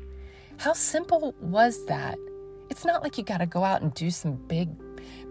how 0.58 0.74
simple 0.74 1.36
was 1.39 1.86
that 1.86 2.18
it's 2.70 2.86
not 2.86 3.04
like 3.04 3.18
you 3.18 3.24
got 3.24 3.38
to 3.38 3.46
go 3.46 3.63
out 3.63 3.82
and 3.82 3.94
do 3.94 4.10
some 4.10 4.34
big 4.48 4.70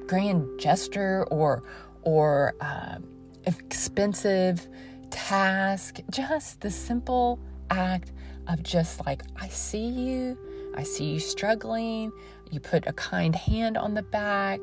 grand 0.06 0.46
gesture 0.58 1.24
or 1.30 1.62
or 2.02 2.54
uh, 2.60 2.98
expensive 3.46 4.68
task, 5.10 6.00
just 6.10 6.60
the 6.60 6.70
simple 6.70 7.38
act 7.70 8.12
of 8.48 8.62
just 8.62 9.04
like, 9.06 9.22
I 9.36 9.48
see 9.48 9.86
you, 9.86 10.38
I 10.76 10.82
see 10.82 11.14
you 11.14 11.20
struggling, 11.20 12.12
you 12.50 12.60
put 12.60 12.86
a 12.86 12.92
kind 12.92 13.34
hand 13.34 13.78
on 13.78 13.94
the 13.94 14.02
back 14.02 14.60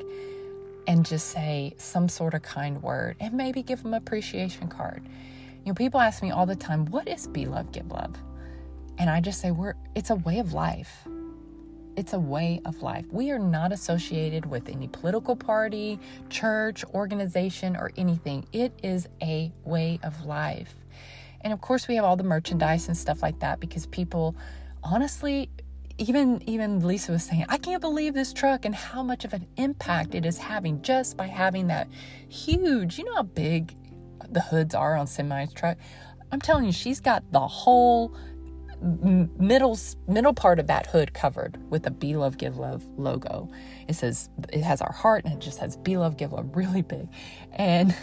and 0.87 1.05
just 1.05 1.29
say 1.29 1.73
some 1.77 2.09
sort 2.09 2.33
of 2.33 2.43
kind 2.43 2.81
word 2.83 3.15
and 3.19 3.33
maybe 3.33 3.63
give 3.63 3.81
them 3.81 3.93
appreciation 3.93 4.67
card. 4.67 5.03
You 5.65 5.71
know, 5.71 5.73
people 5.73 5.99
ask 5.99 6.21
me 6.21 6.31
all 6.31 6.45
the 6.45 6.55
time, 6.55 6.85
what 6.87 7.07
is 7.07 7.27
be 7.27 7.45
love, 7.45 7.71
give 7.71 7.89
love? 7.91 8.15
And 8.97 9.09
I 9.09 9.21
just 9.21 9.41
say, 9.41 9.51
we're, 9.51 9.73
it's 9.95 10.09
a 10.09 10.15
way 10.15 10.39
of 10.39 10.53
life. 10.53 11.07
It's 11.97 12.13
a 12.13 12.19
way 12.19 12.61
of 12.65 12.81
life. 12.81 13.05
We 13.11 13.31
are 13.31 13.39
not 13.39 13.71
associated 13.71 14.45
with 14.45 14.69
any 14.69 14.87
political 14.87 15.35
party, 15.35 15.99
church, 16.29 16.85
organization, 16.93 17.75
or 17.75 17.91
anything. 17.97 18.45
It 18.53 18.73
is 18.81 19.09
a 19.21 19.51
way 19.65 19.99
of 20.03 20.25
life. 20.25 20.73
And 21.41 21.51
of 21.51 21.59
course, 21.59 21.87
we 21.87 21.95
have 21.95 22.05
all 22.05 22.15
the 22.15 22.23
merchandise 22.23 22.87
and 22.87 22.95
stuff 22.95 23.21
like 23.21 23.39
that 23.39 23.59
because 23.59 23.87
people, 23.87 24.35
honestly, 24.83 25.49
even 25.97 26.41
even 26.47 26.79
Lisa 26.79 27.11
was 27.11 27.23
saying, 27.23 27.45
I 27.49 27.57
can't 27.57 27.81
believe 27.81 28.13
this 28.13 28.33
truck 28.33 28.65
and 28.65 28.73
how 28.73 29.03
much 29.03 29.25
of 29.25 29.33
an 29.33 29.45
impact 29.57 30.15
it 30.15 30.25
is 30.25 30.37
having 30.37 30.81
just 30.81 31.17
by 31.17 31.27
having 31.27 31.67
that 31.67 31.87
huge. 32.29 32.97
You 32.97 33.05
know 33.05 33.15
how 33.15 33.23
big 33.23 33.75
the 34.29 34.41
hoods 34.41 34.73
are 34.73 34.95
on 34.95 35.07
semi's 35.07 35.53
truck. 35.53 35.77
I'm 36.31 36.39
telling 36.39 36.65
you, 36.65 36.71
she's 36.71 36.99
got 36.99 37.29
the 37.31 37.45
whole 37.45 38.15
middle 38.81 39.77
middle 40.07 40.33
part 40.33 40.59
of 40.59 40.67
that 40.67 40.87
hood 40.87 41.13
covered 41.13 41.57
with 41.69 41.85
a 41.85 41.91
Be 41.91 42.15
Love 42.15 42.37
Give 42.37 42.57
Love 42.57 42.83
logo. 42.97 43.49
It 43.87 43.93
says 43.95 44.29
it 44.51 44.63
has 44.63 44.81
our 44.81 44.91
heart 44.91 45.25
and 45.25 45.33
it 45.33 45.39
just 45.39 45.59
has 45.59 45.77
Be 45.77 45.97
Love 45.97 46.17
Give 46.17 46.31
Love 46.31 46.55
really 46.55 46.81
big, 46.81 47.07
and 47.53 47.95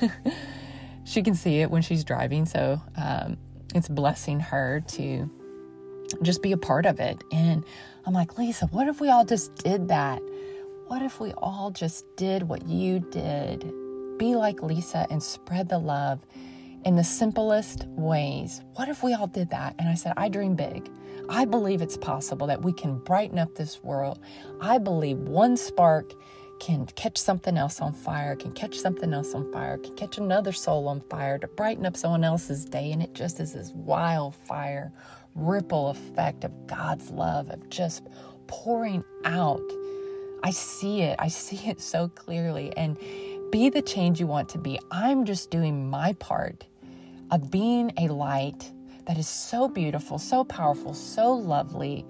she 1.04 1.22
can 1.22 1.34
see 1.34 1.60
it 1.60 1.70
when 1.70 1.82
she's 1.82 2.04
driving. 2.04 2.46
So 2.46 2.80
um, 2.96 3.36
it's 3.74 3.88
blessing 3.88 4.40
her 4.40 4.82
to 4.88 5.30
just 6.22 6.42
be 6.42 6.52
a 6.52 6.56
part 6.56 6.86
of 6.86 7.00
it. 7.00 7.22
And 7.32 7.64
I'm 8.06 8.14
like, 8.14 8.38
Lisa, 8.38 8.66
what 8.66 8.88
if 8.88 9.00
we 9.00 9.10
all 9.10 9.24
just 9.24 9.54
did 9.56 9.88
that? 9.88 10.22
What 10.86 11.02
if 11.02 11.20
we 11.20 11.32
all 11.32 11.70
just 11.70 12.04
did 12.16 12.44
what 12.44 12.66
you 12.66 13.00
did? 13.00 13.60
Be 14.18 14.34
like 14.34 14.62
Lisa 14.62 15.06
and 15.10 15.22
spread 15.22 15.68
the 15.68 15.78
love 15.78 16.20
in 16.84 16.96
the 16.96 17.04
simplest 17.04 17.86
ways. 17.88 18.62
What 18.74 18.88
if 18.88 19.02
we 19.02 19.14
all 19.14 19.26
did 19.26 19.50
that? 19.50 19.74
And 19.78 19.88
I 19.88 19.94
said, 19.94 20.14
I 20.16 20.28
dream 20.28 20.54
big. 20.54 20.90
I 21.28 21.44
believe 21.44 21.82
it's 21.82 21.96
possible 21.96 22.46
that 22.46 22.62
we 22.62 22.72
can 22.72 22.98
brighten 22.98 23.38
up 23.38 23.54
this 23.54 23.82
world. 23.82 24.20
I 24.60 24.78
believe 24.78 25.18
one 25.18 25.56
spark 25.56 26.12
can 26.60 26.86
catch 26.86 27.18
something 27.18 27.56
else 27.56 27.80
on 27.80 27.92
fire, 27.92 28.34
can 28.34 28.52
catch 28.52 28.78
something 28.78 29.12
else 29.12 29.34
on 29.34 29.50
fire, 29.52 29.78
can 29.78 29.94
catch 29.94 30.18
another 30.18 30.52
soul 30.52 30.88
on 30.88 31.00
fire 31.02 31.38
to 31.38 31.46
brighten 31.46 31.86
up 31.86 31.96
someone 31.96 32.24
else's 32.24 32.64
day. 32.64 32.92
And 32.92 33.02
it 33.02 33.14
just 33.14 33.40
is 33.40 33.52
this 33.52 33.72
wildfire 33.72 34.92
ripple 35.34 35.90
effect 35.90 36.44
of 36.44 36.66
God's 36.66 37.10
love, 37.10 37.50
of 37.50 37.68
just 37.68 38.06
pouring 38.46 39.04
out. 39.24 39.62
I 40.42 40.50
see 40.50 41.02
it. 41.02 41.16
I 41.18 41.28
see 41.28 41.68
it 41.68 41.80
so 41.80 42.08
clearly. 42.08 42.76
And 42.76 42.96
be 43.50 43.68
the 43.68 43.82
change 43.82 44.20
you 44.20 44.26
want 44.26 44.48
to 44.50 44.58
be. 44.58 44.78
I'm 44.90 45.24
just 45.24 45.50
doing 45.50 45.88
my 45.88 46.12
part 46.14 46.64
of 47.30 47.50
being 47.50 47.92
a 47.98 48.08
light 48.08 48.70
that 49.06 49.18
is 49.18 49.28
so 49.28 49.68
beautiful, 49.68 50.18
so 50.18 50.44
powerful, 50.44 50.94
so 50.94 51.32
lovely 51.32 52.06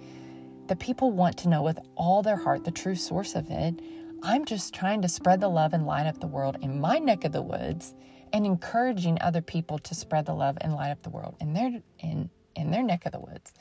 that 0.66 0.79
people 0.79 1.12
want 1.12 1.37
to 1.38 1.48
know 1.48 1.62
with 1.62 1.79
all 1.96 2.22
their 2.22 2.37
heart 2.37 2.64
the 2.64 2.70
true 2.70 2.94
source 2.94 3.35
of 3.35 3.51
it. 3.51 3.81
I'm 4.22 4.44
just 4.44 4.74
trying 4.74 5.03
to 5.03 5.09
spread 5.09 5.40
the 5.40 5.48
love 5.48 5.72
and 5.72 5.87
light 5.87 6.07
up 6.07 6.20
the 6.20 6.27
world 6.27 6.57
in 6.61 6.81
my 6.81 6.98
neck 6.98 7.24
of 7.24 7.33
the 7.33 7.42
woods 7.42 7.94
and 8.33 8.44
encouraging 8.44 9.18
other 9.20 9.40
people 9.40 9.79
to 9.79 9.94
spread 9.94 10.27
the 10.27 10.35
love 10.35 10.59
and 10.61 10.74
light 10.74 10.90
up 10.90 11.03
the 11.03 11.11
world 11.11 11.37
in 11.40 11.55
their 11.55 11.81
in 12.01 12.29
in 12.57 12.70
their 12.70 12.83
neck 12.83 13.07
of 13.07 13.12
the 13.12 13.20
woods. 13.20 13.55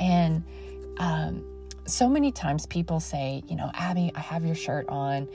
And 0.00 0.44
um, 0.98 1.44
so 1.86 2.08
many 2.08 2.32
times 2.32 2.66
people 2.66 3.00
say, 3.00 3.42
you 3.46 3.56
know, 3.56 3.70
Abby, 3.74 4.10
I 4.14 4.20
have 4.20 4.44
your 4.44 4.56
shirt 4.56 4.88
on 4.88 5.28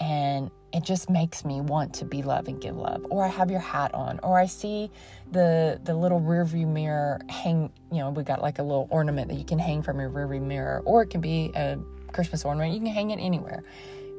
and 0.00 0.50
it 0.74 0.82
just 0.82 1.08
makes 1.08 1.44
me 1.44 1.60
want 1.60 1.94
to 1.94 2.04
be 2.04 2.22
love 2.22 2.48
and 2.48 2.60
give 2.60 2.76
love. 2.76 3.06
Or 3.08 3.24
i 3.24 3.28
have 3.28 3.50
your 3.50 3.60
hat 3.60 3.94
on 3.94 4.18
or 4.22 4.38
i 4.38 4.46
see 4.46 4.90
the 5.30 5.80
the 5.84 5.94
little 5.94 6.20
rear 6.20 6.44
view 6.44 6.66
mirror 6.66 7.20
hang 7.28 7.72
you 7.90 7.98
know 8.00 8.10
we 8.10 8.24
got 8.24 8.42
like 8.42 8.58
a 8.58 8.62
little 8.62 8.88
ornament 8.90 9.28
that 9.28 9.36
you 9.36 9.44
can 9.44 9.58
hang 9.58 9.82
from 9.82 10.00
your 10.00 10.08
rear 10.08 10.26
view 10.26 10.40
mirror 10.40 10.82
or 10.84 11.02
it 11.02 11.10
can 11.10 11.20
be 11.20 11.52
a 11.54 11.78
christmas 12.12 12.44
ornament. 12.44 12.72
You 12.72 12.80
can 12.80 12.88
hang 12.88 13.10
it 13.10 13.18
anywhere. 13.18 13.64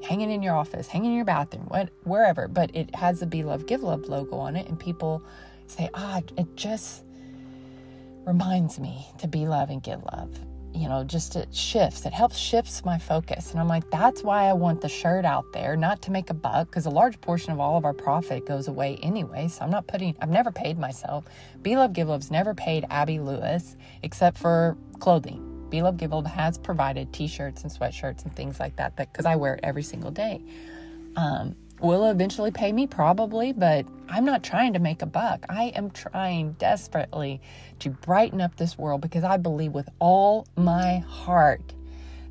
Hang 0.03 0.21
it 0.21 0.29
in 0.29 0.41
your 0.41 0.55
office 0.55 0.87
hang 0.87 1.03
it 1.05 1.09
in 1.09 1.15
your 1.15 1.25
bathroom 1.25 1.65
what, 1.65 1.89
wherever. 2.03 2.47
But 2.47 2.75
it 2.75 2.95
has 2.95 3.19
the 3.19 3.25
be 3.25 3.43
love 3.43 3.65
give 3.65 3.83
love 3.83 4.05
logo 4.07 4.37
on 4.37 4.55
it 4.55 4.67
and 4.67 4.79
people 4.79 5.23
say 5.67 5.89
ah 5.93 6.21
it 6.37 6.55
just 6.55 7.03
reminds 8.25 8.79
me 8.79 9.05
to 9.19 9.27
be 9.27 9.45
love 9.47 9.69
and 9.69 9.83
give 9.83 10.03
love 10.13 10.29
you 10.75 10.89
know, 10.89 11.03
just 11.03 11.35
it 11.35 11.53
shifts. 11.53 12.05
It 12.05 12.13
helps 12.13 12.37
shifts 12.37 12.83
my 12.83 12.97
focus. 12.97 13.51
And 13.51 13.59
I'm 13.59 13.67
like, 13.67 13.89
that's 13.89 14.21
why 14.23 14.45
I 14.45 14.53
want 14.53 14.81
the 14.81 14.89
shirt 14.89 15.25
out 15.25 15.51
there, 15.53 15.75
not 15.77 16.01
to 16.03 16.11
make 16.11 16.29
a 16.29 16.33
buck, 16.33 16.67
because 16.67 16.85
a 16.85 16.89
large 16.89 17.19
portion 17.21 17.51
of 17.51 17.59
all 17.59 17.77
of 17.77 17.85
our 17.85 17.93
profit 17.93 18.45
goes 18.45 18.67
away 18.67 18.97
anyway. 19.01 19.47
So 19.47 19.63
I'm 19.63 19.71
not 19.71 19.87
putting, 19.87 20.15
I've 20.21 20.29
never 20.29 20.51
paid 20.51 20.77
myself. 20.77 21.25
Be 21.61 21.75
Love 21.75 21.93
Give 21.93 22.09
Love's 22.09 22.29
never 22.29 22.53
paid 22.53 22.85
Abby 22.89 23.19
Lewis 23.19 23.75
except 24.03 24.37
for 24.37 24.77
clothing. 24.99 25.67
Be 25.69 25.81
Love 25.81 25.97
Give 25.97 26.11
Love 26.11 26.25
has 26.25 26.57
provided 26.57 27.11
t 27.13 27.27
shirts 27.27 27.63
and 27.63 27.71
sweatshirts 27.71 28.23
and 28.23 28.35
things 28.35 28.59
like 28.59 28.75
that 28.75 28.95
because 28.95 29.25
I 29.25 29.35
wear 29.35 29.55
it 29.55 29.61
every 29.63 29.83
single 29.83 30.11
day. 30.11 30.43
Um, 31.15 31.55
will 31.79 32.09
eventually 32.09 32.51
pay 32.51 32.71
me 32.71 32.87
probably 32.87 33.51
but 33.51 33.85
i'm 34.09 34.25
not 34.25 34.43
trying 34.43 34.73
to 34.73 34.79
make 34.79 35.01
a 35.01 35.05
buck. 35.05 35.45
I 35.49 35.65
am 35.75 35.91
trying 35.91 36.53
desperately 36.53 37.41
to 37.79 37.89
brighten 37.89 38.41
up 38.41 38.55
this 38.55 38.77
world 38.77 39.01
because 39.01 39.23
i 39.23 39.37
believe 39.37 39.73
with 39.73 39.89
all 39.99 40.47
my 40.55 40.99
heart 40.99 41.73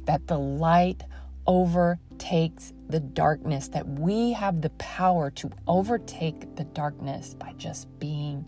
that 0.06 0.26
the 0.26 0.38
light 0.38 1.02
overtakes 1.46 2.72
the 2.88 3.00
darkness 3.00 3.68
that 3.68 3.86
we 3.86 4.32
have 4.32 4.60
the 4.60 4.70
power 4.70 5.30
to 5.30 5.50
overtake 5.66 6.56
the 6.56 6.64
darkness 6.64 7.34
by 7.34 7.52
just 7.56 7.86
being 7.98 8.46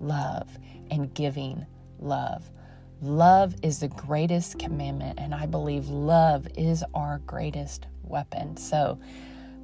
love 0.00 0.58
and 0.90 1.12
giving 1.14 1.66
love. 1.98 2.50
Love 3.02 3.54
is 3.62 3.80
the 3.80 3.88
greatest 3.88 4.58
commandment 4.58 5.18
and 5.18 5.34
i 5.34 5.46
believe 5.46 5.88
love 5.88 6.46
is 6.56 6.84
our 6.94 7.18
greatest 7.26 7.86
weapon. 8.02 8.56
So 8.56 8.98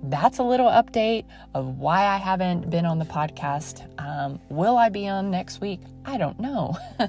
that's 0.05 0.39
a 0.39 0.43
little 0.43 0.67
update 0.67 1.25
of 1.55 1.79
why 1.79 2.07
I 2.07 2.17
haven't 2.17 2.71
been 2.71 2.85
on 2.85 2.99
the 2.99 3.05
podcast. 3.05 3.87
Um, 4.01 4.41
will 4.49 4.77
I 4.77 4.89
be 4.89 5.07
on 5.09 5.31
next 5.31 5.61
week? 5.61 5.81
I 6.05 6.19
don't 6.19 6.41
know. 6.41 6.77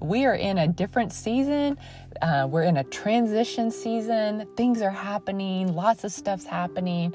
we 0.00 0.24
are 0.24 0.34
in 0.34 0.56
a 0.56 0.66
different 0.66 1.12
season. 1.12 1.78
Uh, 2.22 2.46
we're 2.50 2.62
in 2.62 2.78
a 2.78 2.84
transition 2.84 3.70
season. 3.70 4.46
Things 4.56 4.80
are 4.80 4.90
happening, 4.90 5.74
lots 5.74 6.04
of 6.04 6.12
stuff's 6.12 6.46
happening. 6.46 7.14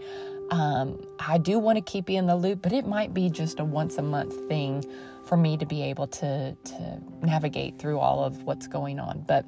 Um, 0.51 0.99
I 1.19 1.37
do 1.37 1.59
want 1.59 1.77
to 1.77 1.81
keep 1.81 2.09
you 2.09 2.17
in 2.17 2.27
the 2.27 2.35
loop, 2.35 2.61
but 2.61 2.73
it 2.73 2.85
might 2.85 3.13
be 3.13 3.29
just 3.29 3.59
a 3.59 3.63
once 3.63 3.97
a 3.97 4.01
month 4.01 4.47
thing 4.47 4.83
for 5.25 5.37
me 5.37 5.57
to 5.57 5.65
be 5.65 5.83
able 5.83 6.07
to, 6.07 6.55
to 6.55 7.01
navigate 7.21 7.77
through 7.79 7.99
all 7.99 8.23
of 8.23 8.43
what's 8.43 8.67
going 8.67 8.99
on. 8.99 9.23
But 9.27 9.45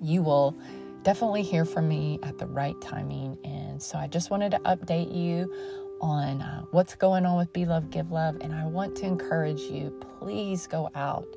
you 0.00 0.22
will 0.22 0.56
definitely 1.04 1.42
hear 1.42 1.64
from 1.64 1.88
me 1.88 2.18
at 2.22 2.38
the 2.38 2.46
right 2.46 2.78
timing. 2.80 3.38
And 3.44 3.80
so 3.80 3.98
I 3.98 4.08
just 4.08 4.30
wanted 4.30 4.50
to 4.52 4.58
update 4.60 5.14
you 5.14 5.52
on 6.00 6.42
uh, 6.42 6.62
what's 6.70 6.94
going 6.96 7.24
on 7.24 7.36
with 7.36 7.52
Be 7.52 7.66
Love, 7.66 7.90
Give 7.90 8.10
Love. 8.10 8.36
And 8.40 8.52
I 8.52 8.66
want 8.66 8.96
to 8.96 9.06
encourage 9.06 9.60
you 9.60 9.96
please 10.18 10.66
go 10.66 10.90
out 10.94 11.28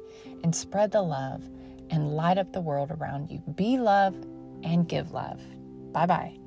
and 0.43 0.55
spread 0.55 0.91
the 0.91 1.01
love 1.01 1.43
and 1.89 2.15
light 2.15 2.37
up 2.37 2.53
the 2.53 2.61
world 2.61 2.91
around 2.91 3.29
you. 3.29 3.39
Be 3.55 3.77
love 3.77 4.15
and 4.63 4.87
give 4.87 5.11
love. 5.11 5.41
Bye 5.91 6.05
bye. 6.05 6.46